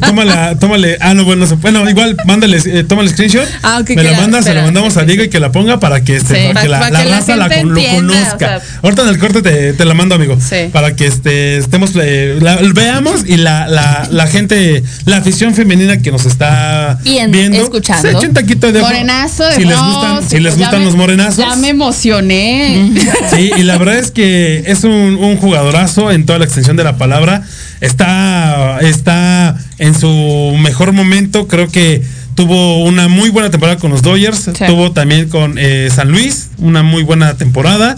[0.00, 0.96] tómala, tómale.
[1.00, 3.46] Ah, no, bueno, bueno, igual, mándale, eh, tómale screenshot.
[3.62, 5.80] Ah, ok, me la la- mandas, se la mandamos a Diego y que la ponga
[5.80, 6.48] para que, este, Sí.
[6.48, 8.34] para que la, Para la que la raza la lo conozca.
[8.34, 8.60] o sea.
[8.82, 10.36] Ahorita en el corte te, te la mando, amigo.
[10.40, 10.68] Sí.
[10.72, 15.98] Para que este, estemos, eh, la, veamos y la, la, la gente, la afición femenina
[15.98, 18.02] que nos está Viendo, viendo, escuchando.
[18.02, 18.80] se eche un taquito de.
[18.80, 21.38] Morenazo de si les gustan, sí, si les ya gustan me- los morenazos.
[21.38, 22.90] Ya me emocioné.
[23.34, 26.84] Sí, y la verdad es que es un, un jugadorazo en toda la extensión de
[26.84, 27.42] la palabra.
[27.80, 31.48] Está, está en su mejor momento.
[31.48, 32.02] Creo que
[32.34, 34.50] tuvo una muy buena temporada con los Dodgers.
[34.66, 37.96] Tuvo también con eh, San Luis una muy buena temporada.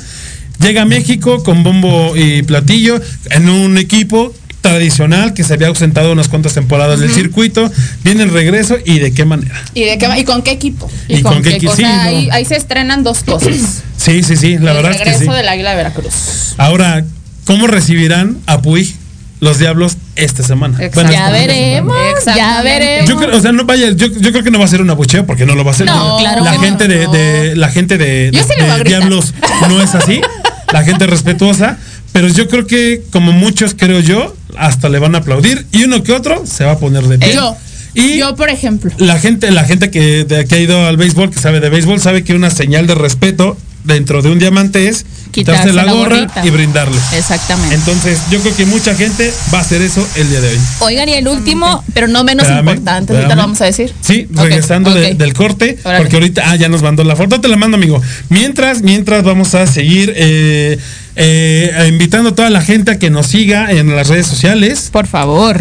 [0.61, 3.01] Llega a México con bombo y platillo
[3.31, 4.33] en un equipo
[4.63, 7.71] tradicional que se había ausentado unas cuantas temporadas del circuito.
[8.03, 9.61] Viene el regreso y de qué manera.
[9.75, 10.91] ¿Y, de qué, ¿Y con qué equipo?
[11.09, 11.77] ¿Y con qué equipo?
[11.77, 11.89] Sí, no.
[11.91, 13.83] ahí, se estrenan dos cosas.
[14.03, 15.37] Sí, sí, sí, la el verdad es que regreso sí.
[15.37, 16.55] del Águila de Veracruz.
[16.59, 17.05] Ahora,
[17.45, 18.97] ¿cómo recibirán a Puig
[19.39, 20.77] los diablos esta semana?
[20.81, 23.09] Ya esta veremos, ya veremos.
[23.09, 24.91] Yo creo, o sea, no vaya, yo, yo creo que no va a ser un
[24.91, 25.87] abucheo porque no lo va a hacer.
[25.87, 26.63] No, claro la que no.
[26.65, 29.35] gente de, de- la gente de, sí diablos
[29.69, 30.21] no es así.
[30.73, 31.77] La gente es respetuosa,
[32.13, 36.03] pero yo creo que como muchos creo yo, hasta le van a aplaudir y uno
[36.03, 37.35] que otro se va a poner de pie.
[37.35, 37.57] Yo.
[37.95, 38.91] Y Yo, por ejemplo.
[38.99, 42.01] la gente, la gente que, de- que ha ido al béisbol, que sabe de béisbol,
[42.01, 45.93] sabe que una señal de respeto dentro de un diamante es quitarse, Quitarse la, la
[45.93, 46.47] gorra gorrita.
[46.47, 46.99] y brindarle.
[47.17, 47.75] Exactamente.
[47.75, 50.59] Entonces, yo creo que mucha gente va a hacer eso el día de hoy.
[50.81, 53.93] Oigan, y el último, pero no menos Espérame, importante, ahorita lo vamos a decir.
[54.03, 56.03] Sí, regresando de- del corte, Órale.
[56.05, 58.01] porque ahorita, ah, ya nos mandó la foto, te la mando, amigo.
[58.29, 60.79] Mientras, mientras vamos a seguir eh,
[61.17, 64.91] eh, invitando a toda la gente a que nos siga en las redes sociales.
[64.93, 65.61] Por favor.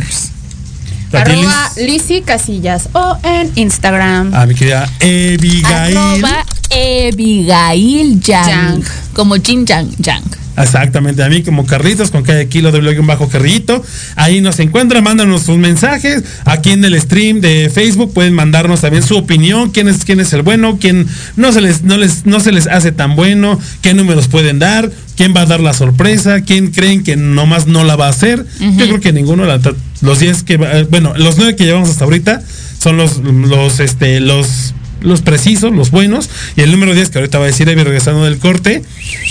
[1.14, 1.86] Arroba Liz.
[1.88, 4.34] Lizzy Casillas o en Instagram.
[4.34, 5.98] A mi querida Abigail.
[5.98, 8.84] Arroba Abigail Yang.
[9.14, 10.24] Como Jin Yang Yang.
[10.58, 13.82] Exactamente, a mí como Carlitos con cada kilo de blog un bajo carrillito.
[14.16, 16.24] Ahí nos encuentran, mándanos sus mensajes.
[16.46, 20.34] Aquí en el stream de Facebook pueden mandarnos también su opinión, quién es, quién es
[20.34, 21.08] el bueno, quién
[21.38, 24.92] no se les, no les, no se les hace tan bueno, qué números pueden dar,
[25.16, 28.46] quién va a dar la sorpresa, quién creen que nomás no la va a hacer.
[28.60, 31.64] Yo creo que ninguno, la verdad, los 10 que, va- eh, bueno, los 9 que
[31.64, 32.42] llevamos hasta ahorita
[32.78, 36.30] son los, los, este, los los precisos, los buenos.
[36.56, 38.84] Y el número 10 que ahorita va a decir Evi regresando del corte,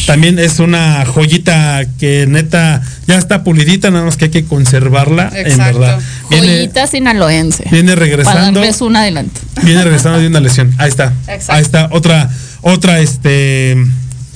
[0.07, 5.31] también es una joyita que neta ya está pulidita, nada más que hay que conservarla
[5.35, 6.01] en verdad.
[6.31, 7.65] Viene, Joyita sinaloense.
[7.71, 9.41] viene Para regresando, darles un adelanto.
[9.63, 10.73] viene regresando de una lesión.
[10.79, 11.13] Ahí está.
[11.27, 11.53] Exacto.
[11.53, 12.31] Ahí está otra
[12.63, 13.77] otra este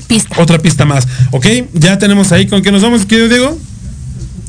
[0.06, 0.40] Pista.
[0.40, 1.06] otra pista más.
[1.30, 1.46] ¿Ok?
[1.72, 3.58] Ya tenemos ahí con qué nos vamos, querido Diego.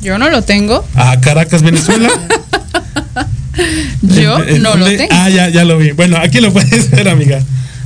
[0.01, 0.85] Yo no lo tengo.
[0.95, 2.09] A Caracas, Venezuela.
[4.01, 5.07] Yo ¿En- en no lo tengo.
[5.11, 5.91] Ah, ya, ya lo vi.
[5.91, 7.41] Bueno, aquí lo puedes ver, amiga.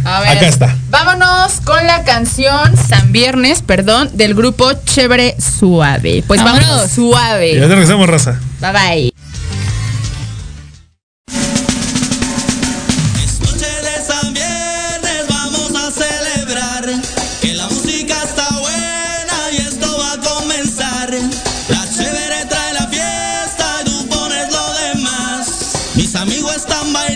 [0.05, 0.75] A ver, Acá está.
[0.89, 6.23] Vámonos con la canción San Viernes, perdón, del grupo Chévere Suave.
[6.25, 6.91] Pues vámonos, Vámonos.
[6.91, 7.55] Suave.
[7.55, 8.39] ya te regresamos, raza.
[8.61, 9.13] Bye bye.
[25.99, 27.08] Mis amigos están bailando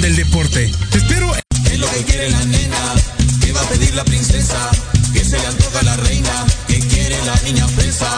[0.00, 0.72] del deporte.
[0.90, 1.30] Te espero.
[1.70, 2.94] Es lo que quiere la nena,
[3.40, 4.70] que va a pedir la princesa,
[5.12, 8.08] que se le antoja la reina, que quiere la niña fresa.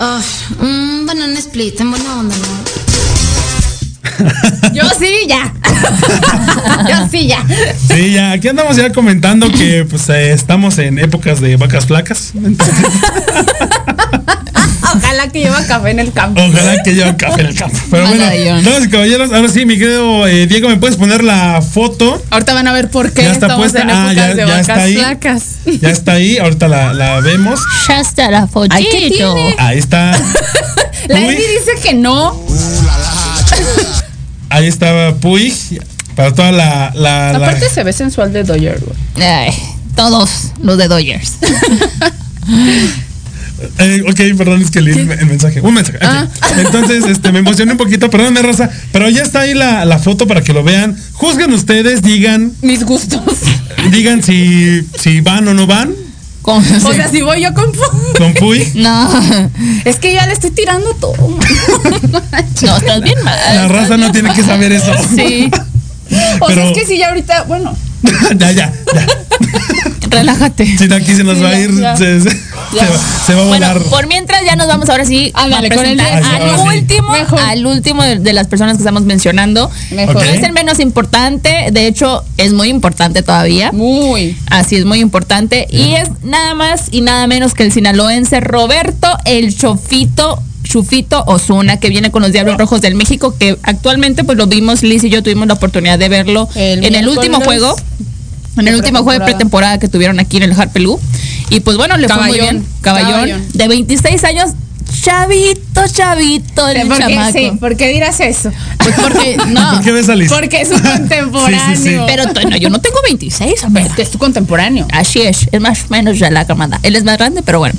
[0.00, 0.22] Ah,
[0.60, 2.78] un banana split, en buena onda, ¿no?
[4.72, 5.52] Yo sí, ya.
[6.88, 7.44] Yo sí, ya.
[7.86, 12.32] Sí, ya, aquí andamos ya comentando que pues eh, estamos en épocas de vacas flacas.
[12.34, 12.74] Entonces,
[15.18, 16.40] Ojalá que lleva café en el campo.
[16.40, 17.76] ojalá que lleven café en el campo.
[17.90, 18.64] Pero bueno, Maravillón.
[18.64, 22.22] damas y caballeros, ahora sí, mi querido eh, Diego, ¿me puedes poner la foto?
[22.30, 23.82] Ahorita van a ver por qué Ya está estamos puesta.
[23.82, 24.94] en Ah, épocas ya- de ya está vacas ahí.
[24.96, 25.42] flacas.
[25.80, 27.58] Ya está ahí, ahorita la, la vemos.
[27.88, 28.76] Ya está la fotito.
[28.76, 29.54] Ay, ¿qué tiene?
[29.58, 30.12] Ahí está.
[31.08, 31.34] La Puy.
[31.34, 32.40] Eddie dice que no.
[34.50, 35.52] Ahí estaba Puy.
[36.14, 36.92] Para toda la.
[36.94, 39.52] la, la- Aparte se ve sensual de Doyer, güey.
[39.96, 41.34] Todos los de Dodgers.
[43.78, 45.60] Eh, ok, perdón, es que leí el, el mensaje.
[45.60, 45.98] Un mensaje.
[45.98, 46.04] ok.
[46.06, 46.26] Ah.
[46.58, 48.08] Entonces, este, me emocioné un poquito.
[48.10, 48.70] Perdóname, Rosa.
[48.92, 50.96] Pero ya está ahí la, la foto para que lo vean.
[51.14, 53.20] Juzguen ustedes, digan, Mis gustos.
[53.90, 55.92] digan si, si van o no van
[56.42, 57.72] Con- O sea, si voy yo con.
[58.16, 58.66] con Puy.
[58.76, 59.10] no,
[59.84, 61.14] Es que ya le estoy tirando todo.
[62.10, 63.38] no, estás bien mal.
[63.54, 64.92] La raza no tiene que saber eso.
[65.14, 65.50] Sí,
[66.40, 67.76] O Pero- sea, es que si ya ahorita, bueno.
[68.36, 69.06] ya, ya, ya.
[70.10, 70.64] relájate.
[70.78, 71.96] Si de aquí se nos va a ir, ya.
[71.96, 72.84] se, se- Ya.
[72.84, 73.82] se va, se va a Bueno, volar.
[73.88, 77.66] por mientras ya nos vamos ahora sí Ándale, a con el al ahora último, al
[77.66, 79.70] último de, de las personas que estamos mencionando.
[79.90, 80.16] Mejor.
[80.16, 83.72] No es el menos importante, de hecho es muy importante todavía.
[83.72, 84.36] Muy.
[84.50, 85.66] Así es muy importante.
[85.70, 90.42] Y es nada más y nada menos que el sinaloense Roberto el Chofito.
[90.68, 94.82] Chufito Osuna, que viene con los Diablos Rojos del México, que actualmente pues lo vimos,
[94.82, 97.74] Liz y yo tuvimos la oportunidad de verlo El en el último juego.
[98.58, 99.78] En el último juego de pretemporada.
[99.78, 101.00] que tuvieron aquí en el Harpelú.
[101.48, 102.66] Y pues bueno, le fue muy bien.
[102.80, 103.48] Caballón, caballón.
[103.54, 104.50] De 26 años,
[105.00, 108.50] chavito, chavito, el ¿Por qué, sí, ¿por qué dirás eso?
[108.78, 109.74] Pues porque, no.
[109.74, 110.32] ¿Por qué Liz?
[110.32, 111.58] Porque es un contemporáneo.
[111.68, 111.96] Sí, sí, sí.
[112.06, 113.84] Pero no, yo no tengo 26, hombre.
[113.84, 114.86] Es que es tu contemporáneo.
[114.92, 116.78] Así es, es más o menos ya la camada.
[116.82, 117.74] Él es más grande, pero bueno.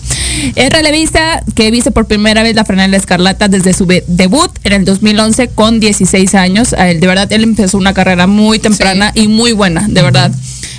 [0.56, 4.86] Es relevista que viste por primera vez la franela escarlata desde su debut en el
[4.86, 6.74] 2011 con 16 años.
[6.74, 10.32] A él, de verdad, él empezó una carrera muy temprana y muy buena, de verdad.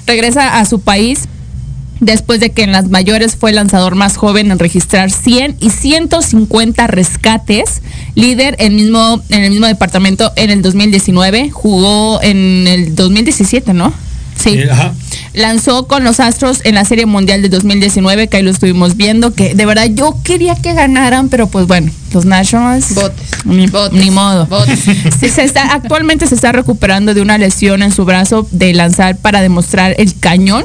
[0.07, 1.28] Regresa a su país
[2.01, 5.71] después de que en las mayores fue el lanzador más joven en registrar 100 y
[5.71, 7.83] 150 rescates,
[8.15, 13.93] líder en, mismo, en el mismo departamento en el 2019, jugó en el 2017, ¿no?
[14.37, 14.51] Sí.
[14.51, 14.95] Eh, ajá.
[15.35, 19.35] Lanzó con los Astros en la Serie Mundial de 2019, que ahí lo estuvimos viendo,
[19.35, 22.95] que de verdad yo quería que ganaran, pero pues bueno, los Nationals.
[22.95, 23.29] Botes.
[23.45, 24.01] Ni, Botes.
[24.01, 24.47] ni modo.
[24.47, 24.81] Botes.
[25.21, 29.19] Sí, se está, actualmente se está recuperando de una lesión en su brazo de lanzar
[29.19, 30.65] para demostrar el cañón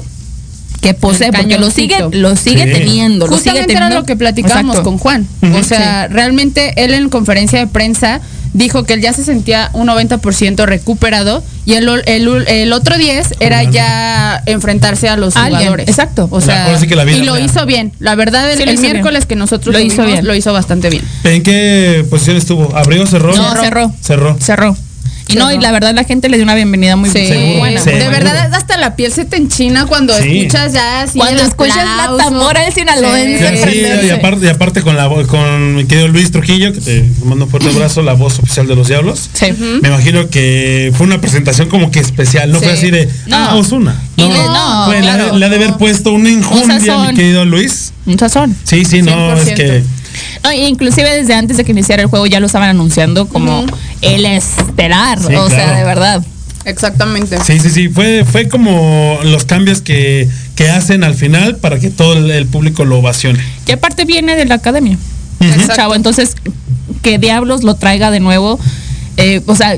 [0.85, 2.71] que posee, porque lo sigue, lo sigue Sí.
[2.73, 3.25] teniendo.
[3.27, 3.87] Lo sigue Justamente teniendo.
[3.95, 4.89] era lo que platicábamos Exacto.
[4.89, 5.27] con Juan.
[5.59, 8.21] O sea, realmente él en conferencia de prensa
[8.53, 13.33] dijo que él ya se sentía un 90% recuperado y el, el, el otro 10
[13.41, 15.89] era ya enfrentarse a los Alguien, jugadores.
[15.89, 16.29] exacto.
[16.31, 17.91] O sea, Ahora sí que la vida y lo hizo bien.
[17.99, 18.81] La verdad, el, Sí, el bien.
[18.93, 20.25] miércoles que nosotros Lo lo, hizo vimos, bien.
[20.27, 21.03] lo hizo bastante bien.
[21.25, 22.73] ¿En qué posición estuvo?
[22.77, 23.35] ¿Abrió o cerró?
[23.35, 23.91] No, cerró.
[24.01, 24.37] Cerró.
[24.39, 24.77] Cerró.
[25.27, 27.81] Y no, y la verdad la gente le dio una bienvenida muy Sí, buena.
[27.81, 27.89] sí.
[27.89, 30.41] de verdad hasta la piel se te enchina cuando Sí.
[30.41, 34.05] escuchas ya así Cuando el escuchas la tambora del sinaloense Sí, sí, prenderse.
[34.07, 37.51] y aparte, y aparte con la con mi querido Luis Trujillo, que te mando un
[37.51, 39.29] fuerte abrazo, la voz oficial de los Diablos.
[39.33, 39.47] Sí.
[39.81, 42.65] Me imagino que fue una presentación como que especial, no Sí.
[42.65, 43.35] fue así de No.
[43.37, 43.99] ah, Osuna.
[44.17, 45.37] Y le- no, Fue- le ha de- claro.
[45.37, 47.07] le ha de haber puesto una enjundia, sazón.
[47.07, 47.93] mi querido Luis.
[48.05, 48.55] Un sazón.
[48.63, 49.55] Sí, sí, no, es 100%.
[49.55, 49.83] que
[50.43, 53.65] No, inclusive desde antes de que iniciara el juego ya lo estaban anunciando como
[54.01, 55.19] el estelar.
[55.19, 56.25] Sí, o sea, de verdad.
[56.65, 57.37] Exactamente.
[57.43, 61.89] Sí, sí, sí, fue, fue como los cambios que, que hacen al final para que
[61.91, 63.43] todo el, el público lo ovacione.
[63.67, 64.97] Y aparte viene de la academia.
[65.39, 65.75] Exacto.
[65.75, 66.35] Chavo, entonces
[67.01, 68.59] que Diablos lo traiga de nuevo.
[69.17, 69.77] eh, o sea,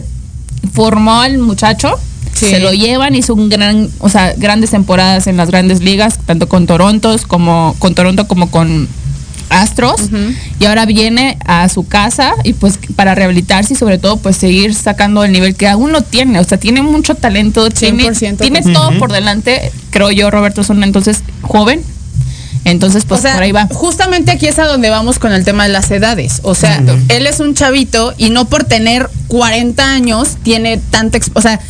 [0.73, 1.99] formó al muchacho.
[2.33, 2.51] Sí.
[2.51, 6.47] Se lo llevan, hizo un gran, o sea, grandes temporadas en las grandes ligas, tanto
[6.47, 8.87] con Toronto como con Toronto como con
[9.49, 10.09] Astros.
[10.59, 14.73] Y ahora viene a su casa y pues para rehabilitarse y sobre todo pues seguir
[14.73, 16.39] sacando el nivel que aún no tiene.
[16.39, 20.85] O sea, tiene mucho talento, tiene, 100% tiene todo por delante, creo yo, Roberto Zona,
[20.85, 21.81] entonces joven.
[22.65, 23.67] Entonces, pues o sea, por ahí va.
[23.71, 26.41] justamente aquí es a donde vamos con el tema de las edades.
[26.43, 31.17] O sea, él es un chavito y no por tener 40 años tiene tanta...
[31.33, 31.61] O sea,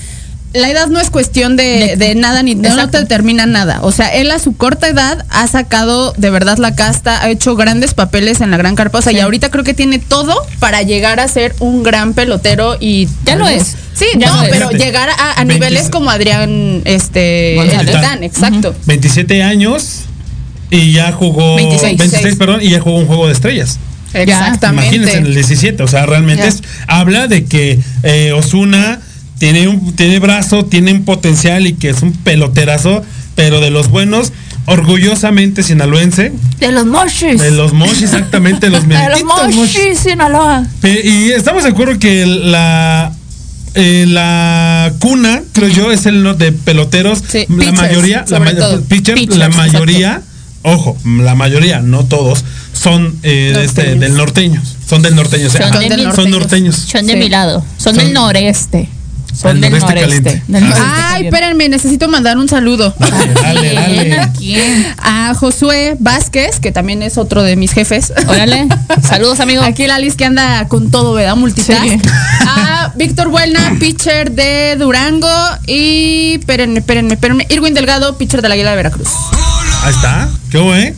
[0.54, 3.80] la edad no es cuestión de, De- de nada ni no, no te determina nada.
[3.84, 7.56] O sea, él a su corta edad ha sacado de verdad la casta, ha hecho
[7.56, 9.00] grandes papeles en la gran carpa.
[9.00, 12.78] O sea, y ahorita creo que tiene todo para llegar a ser un gran pelotero
[12.80, 13.76] y Ya lo es.
[13.94, 14.50] Sí, Ya no, es.
[14.50, 17.56] pero llegar a, a 20 niveles como Adrián este
[18.22, 18.76] exacto.
[18.86, 20.02] 27 años
[20.70, 21.98] y ya jugó 26.
[21.98, 23.80] 26, perdón, y ya jugó un juego de estrellas.
[24.14, 24.96] Exactamente.
[24.96, 29.00] Imagínense en el 17, o sea, realmente es, habla de que eh, Osuna
[29.40, 33.04] tiene un tiene brazo, tiene un potencial y que es un peloterazo,
[33.36, 34.34] pero de los buenos,
[34.66, 36.32] orgullosamente sinaloense.
[36.60, 37.40] De los moshis.
[37.40, 39.56] De los moshis, exactamente, los De los moshis.
[39.56, 40.66] moshis, Sinaloa.
[40.84, 43.12] Y estamos de acuerdo que la
[43.76, 47.20] eh, la cuna, creo yo, es el de peloteros.
[47.30, 48.82] Sí, la pitchers, mayoría, la ma- todo.
[48.84, 49.72] pitcher, Pitchers, la exacto.
[49.74, 50.22] mayoría,
[50.64, 54.62] ojo, la mayoría, no todos, son eh, este, del norteño.
[54.90, 55.48] Son del norteño.
[55.48, 56.30] o sea, Son de son norteños.
[56.30, 56.76] norteños.
[56.76, 57.20] Son de Sí.
[57.20, 57.64] mi lado.
[57.78, 58.90] Son, Son- del noreste.
[59.40, 60.24] Son Del del noreste noreste.
[60.24, 60.44] caliente.
[60.48, 62.96] Del noreste Ay, espérenme, necesito mandar un saludo.
[63.00, 64.14] Dale, dale, dale.
[64.20, 64.88] ¿A quién?
[64.98, 68.12] A Josué Vázquez, que también es otro de mis jefes.
[68.28, 68.68] Órale.
[69.08, 69.62] Saludos, amigo.
[69.62, 71.36] Aquí la Liz que anda con todo, ¿verdad?
[71.36, 71.84] Multitask.
[71.84, 72.00] Sí.
[72.48, 75.30] A Víctor Buelna, pitcher de Durango.
[75.68, 77.46] Y espérenme, espérenme, espérenme.
[77.50, 79.10] Irwin Delgado, pitcher de la Águila de Veracruz.
[79.84, 80.30] Ahí está.
[80.50, 80.96] ¿Qué hubo, eh?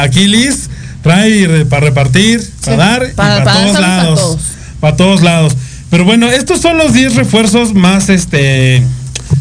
[0.00, 0.68] Aquí Liz
[1.02, 4.20] trae para repartir, para dar y para- para, para todos lados.
[4.20, 4.40] todos.
[4.80, 5.56] Para todos lados.
[5.90, 8.82] Pero bueno, estos son los 10 refuerzos más este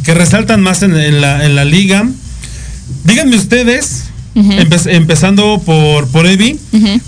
[0.03, 2.07] que resaltan más en, en la, en la liga.
[3.03, 6.59] Díganme ustedes, empe- empezando por, por Evi,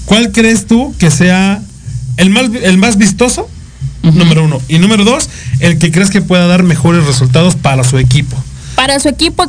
[0.05, 1.61] ¿cuál crees tú que sea
[2.17, 3.49] el más, el más vistoso?
[4.03, 4.59] Número uno.
[4.67, 5.29] Y número dos,
[5.59, 8.35] el que crees que pueda dar mejores resultados para su equipo.
[8.75, 9.45] Para su equipo,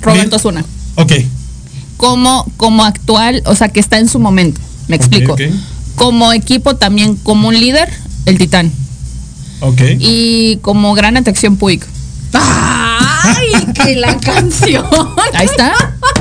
[0.00, 0.36] Roberto.
[0.36, 0.64] Osuna.
[0.94, 1.12] Ok.
[1.96, 4.60] Como, como actual, o sea, que está en su momento.
[4.88, 5.36] Me explico.
[5.96, 7.88] Como equipo también, como un líder,
[8.26, 8.70] el Titán.
[9.98, 11.82] Y como gran atracción, Puig.
[12.32, 14.86] ¡Ay, que la canción!
[15.34, 15.72] Ahí está.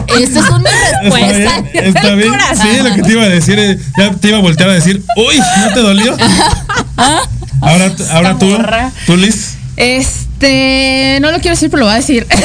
[0.08, 1.62] Esta es una Está respuesta.
[1.72, 2.34] bien, está bien.
[2.62, 5.04] Sí, lo que te iba a decir, eh, ya te iba a voltear a decir,
[5.16, 6.18] uy, ¿no te dolió?
[7.62, 8.92] Ahora, ahora tú, morra.
[9.06, 9.56] tú Liz.
[9.76, 12.26] Este, no lo quiero decir, pero lo voy a decir.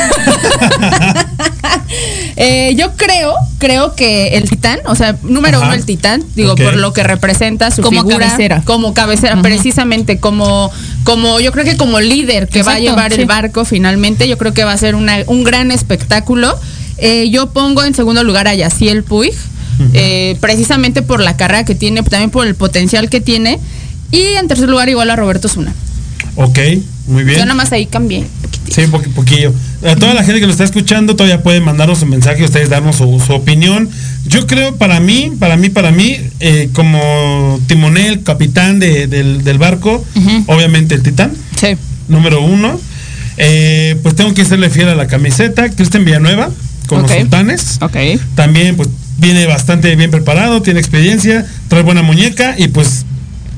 [2.36, 5.66] Eh, yo creo, creo que el titán, o sea, número Ajá.
[5.66, 8.62] uno el titán, digo, por lo que representa su Como figura, cabecera.
[8.64, 10.70] como cabecera, precisamente como,
[11.04, 13.20] como yo creo que como líder que va a llevar sí.
[13.20, 16.58] el barco finalmente, yo creo que va a ser una- un gran espectáculo.
[16.98, 19.34] Eh, yo pongo en segundo lugar a Yaciel Puig,
[19.92, 23.60] eh, precisamente por la carrera que tiene, también por el potencial que tiene.
[24.10, 25.72] Y en tercer lugar igual a Roberto Zuna.
[26.36, 26.58] Ok,
[27.06, 27.38] muy bien.
[27.38, 28.24] Yo nada más ahí cambié.
[28.70, 29.52] Sí, un poqui- poquillo.
[29.86, 32.96] A toda la gente que lo está escuchando todavía pueden mandarnos un mensaje, ustedes darnos
[32.96, 33.88] su, su opinión.
[34.26, 39.58] Yo creo, para mí, para mí, para mí, eh, como timonel, capitán de- del, del
[39.58, 40.04] barco,
[40.46, 41.76] obviamente el titán, Sí.
[42.08, 42.80] número uno.
[43.36, 46.50] Eh, pues tengo que hacerle fiel a la camiseta, Cristian Villanueva,
[46.86, 47.78] con los sultanes.
[47.80, 47.96] Ok.
[48.34, 53.04] También, pues, viene bastante bien preparado, tiene experiencia, trae buena muñeca y pues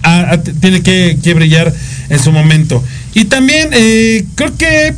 [0.06, 1.74] a- a- tiene que, que brillar
[2.08, 2.82] en su momento.
[3.14, 4.94] Y también eh, creo que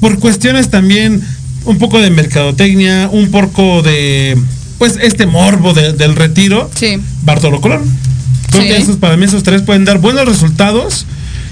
[0.00, 1.22] por cuestiones también
[1.64, 4.36] un poco de mercadotecnia, un poco de
[4.78, 6.98] pues este morbo de- del retiro, Sí.
[7.22, 7.82] Bartolo Colón.
[8.50, 8.68] Creo Sí.
[8.68, 11.06] que esos para mí esos tres pueden dar buenos resultados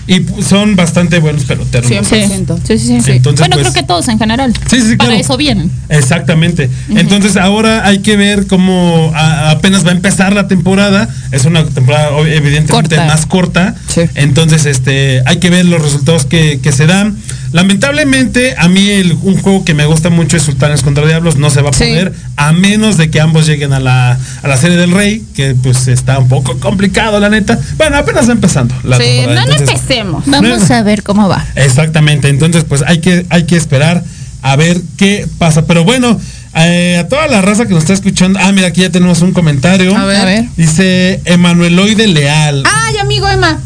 [0.06, 1.90] y son bastante buenos peloteros.
[1.90, 2.02] ¿no?
[2.04, 2.26] Siempre.
[2.26, 2.44] Sí.
[2.44, 2.58] 100%.
[2.66, 3.10] Sí, sí, sí.
[3.12, 4.52] Entonces, bueno, pues- creo que todos en general.
[4.68, 5.20] Sí, sí, Para claro.
[5.20, 5.70] eso vienen.
[5.88, 6.68] Exactamente.
[6.90, 11.08] Entonces ahora hay que ver cómo a- apenas va a empezar la temporada.
[11.30, 13.06] Es una temporada evidentemente Corta.
[13.06, 13.74] más corta.
[13.88, 14.02] Sí.
[14.14, 17.16] Entonces este hay que ver los resultados que, que se dan.
[17.52, 21.36] Lamentablemente a mí el- un juego que me gusta mucho es Sultanes contra Diablos.
[21.36, 21.84] No se va a Sí.
[21.84, 25.54] poder a menos de que ambos lleguen a la, a la serie del Rey, que
[25.54, 27.58] pues está un poco complicado la neta.
[27.76, 29.34] Bueno, apenas va empezando la Sí, temporada.
[29.46, 30.24] no, Entonces, empecemos.
[30.26, 31.44] Vamos a ver cómo va.
[31.54, 34.02] Exactamente, entonces pues hay que, hay que esperar
[34.42, 35.66] a ver qué pasa.
[35.66, 36.18] Pero bueno,
[36.56, 39.32] eh, a toda la raza que nos está escuchando, ah, mira, aquí ya tenemos un
[39.32, 39.96] comentario.
[39.96, 40.20] A ver.
[40.20, 40.44] A ver.
[40.56, 42.64] Dice Emanueloide Leal.
[42.66, 43.58] Ay, amigo Emma.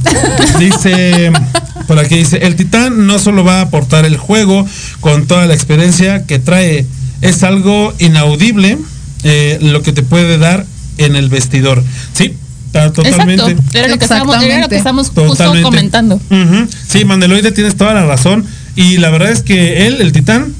[0.58, 1.32] Dice,
[1.86, 4.66] por aquí dice, el titán no solo va a aportar el juego
[5.00, 6.86] con toda la experiencia que trae,
[7.22, 8.78] es algo inaudible
[9.24, 10.66] eh, lo que te puede dar
[10.98, 11.82] en el vestidor.
[12.12, 12.34] Sí,
[12.72, 13.42] ta- totalmente.
[13.52, 13.78] Exacto.
[13.78, 14.04] Era lo que
[14.42, 15.62] era lo estamos justo Totalmente.
[15.62, 16.20] comentando.
[16.88, 18.44] Sí, Mandeloide tienes toda la razón.
[18.76, 20.52] Y la verdad es que él, el titán,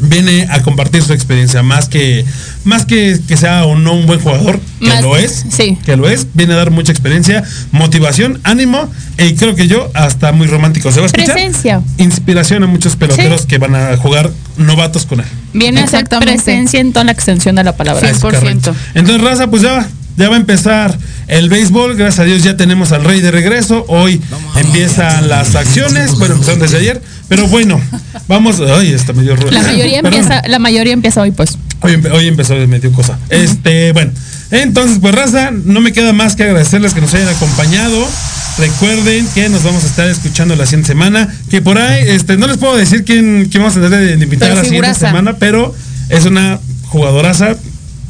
[0.00, 1.62] viene a compartir su experiencia.
[1.62, 2.24] Más que,
[2.64, 5.44] más que, que sea o no un buen jugador, que Más- lo es.
[5.50, 5.78] sí.
[5.84, 6.26] Que lo es.
[6.34, 7.42] Viene a dar mucha experiencia,
[7.72, 8.90] motivación, ánimo.
[9.18, 10.90] Y creo que yo, hasta muy romántico.
[10.92, 11.34] Se va a escuchar.
[11.34, 11.82] Presencia.
[11.98, 13.46] Inspiración a muchos peloteros Sí.
[13.48, 15.26] que van a jugar novatos con él.
[15.52, 16.32] Viene a ser Exactamente.
[16.34, 18.00] presencia en toda la extensión de la palabra.
[18.00, 18.06] Sí.
[18.14, 18.40] Es 100%.
[18.40, 18.76] correcto.
[18.94, 20.96] Entonces, Raza, pues ya, ya va a empezar
[21.28, 21.96] el béisbol.
[21.96, 23.84] Gracias a Dios ya tenemos al Rey de regreso.
[23.88, 24.20] Hoy
[24.56, 26.14] empiezan las acciones.
[26.18, 27.02] Bueno, empezaron desde ayer.
[27.28, 27.80] Pero bueno,
[28.26, 28.60] vamos.
[28.60, 29.50] Ay, está medio ruido.
[29.52, 30.20] La mayoría Perdón.
[30.20, 31.58] empieza, la mayoría empieza hoy, pues.
[31.82, 33.18] Hoy, hoy empezó de medio cosa.
[33.28, 34.12] Este, bueno.
[34.50, 38.08] Entonces, pues Raza, no me queda más que agradecerles que nos hayan acompañado.
[38.56, 41.28] Recuerden que nos vamos a estar escuchando la siguiente semana.
[41.50, 44.50] Que por ahí, este, no les puedo decir quién, quién vamos a tener de invitar
[44.56, 45.74] la siguiente semana, pero
[46.08, 47.48] es una jugadoraza.
[47.50, 47.56] de-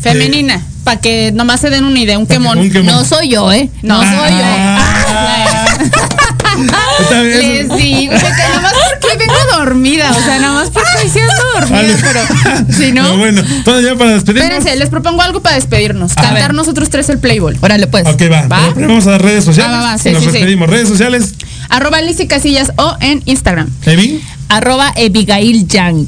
[0.00, 0.62] Femenina.
[0.84, 2.56] Para que nomás se den una idea, un quemón.
[2.58, 2.86] Un quemón.
[2.94, 3.68] No soy yo, ¿eh?
[3.82, 4.08] No, No.
[4.18, 4.38] soy yo.
[4.44, 5.66] Ah.
[7.00, 7.68] Está bien.
[7.68, 11.18] Les digo que nada más porque vengo dormida, o sea, nada más porque hoy sí
[11.20, 11.96] ando dormida, Vale.
[12.00, 13.02] pero si no.
[13.04, 13.42] Pero bueno,
[13.80, 14.44] ya para despedirnos.
[14.50, 16.12] Espérense, les propongo algo para despedirnos.
[16.12, 16.54] A Cantar ver.
[16.54, 17.56] nosotros tres el Playboy.
[17.60, 18.06] Órale, pues.
[18.06, 18.46] Ok, va.
[18.46, 18.70] ¿Va?
[18.74, 19.72] Pero vamos a dar redes sociales.
[19.76, 20.32] Va, va, va, sí, Nos sí, sí.
[20.32, 20.68] despedimos.
[20.68, 21.34] Redes sociales.
[21.68, 23.68] Arroba Lizzy Casillas o en Instagram.
[23.82, 24.20] Kevin.
[24.48, 26.06] Arroba Abigail Yang.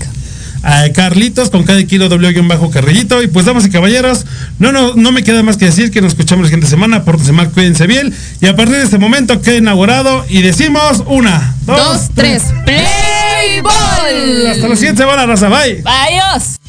[0.62, 3.22] A Carlitos con cada kilo W bajo carrillito.
[3.22, 4.26] Y pues, damas y caballeros,
[4.58, 7.04] no, no, no me queda más que decir que nos escuchamos la siguiente semana.
[7.04, 8.14] Pórtense mal, cuídense bien.
[8.40, 12.44] Y a partir de este momento queda inaugurado y decimos una, dos, Dos, tres.
[12.64, 14.46] Playball.
[14.50, 15.48] Hasta la siguiente semana, raza.
[15.48, 15.82] Bye.
[15.84, 16.60] Adiós.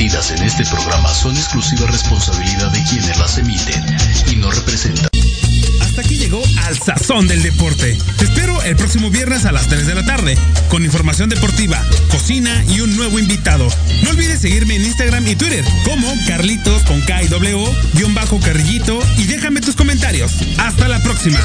[0.00, 3.84] Vertidas en este programa son exclusiva responsabilidad de quienes las emiten
[4.32, 5.10] y no representan.
[5.82, 7.98] Hasta aquí llegó Al Sazón del Deporte.
[8.16, 10.38] Te espero el próximo viernes a las 3 de la tarde
[10.70, 13.68] con información deportiva, cocina y un nuevo invitado.
[14.02, 18.40] No olvides seguirme en Instagram y Twitter como Carlitos con K y W, guion bajo
[18.40, 20.32] carrillito y déjame tus comentarios.
[20.56, 21.40] Hasta la próxima.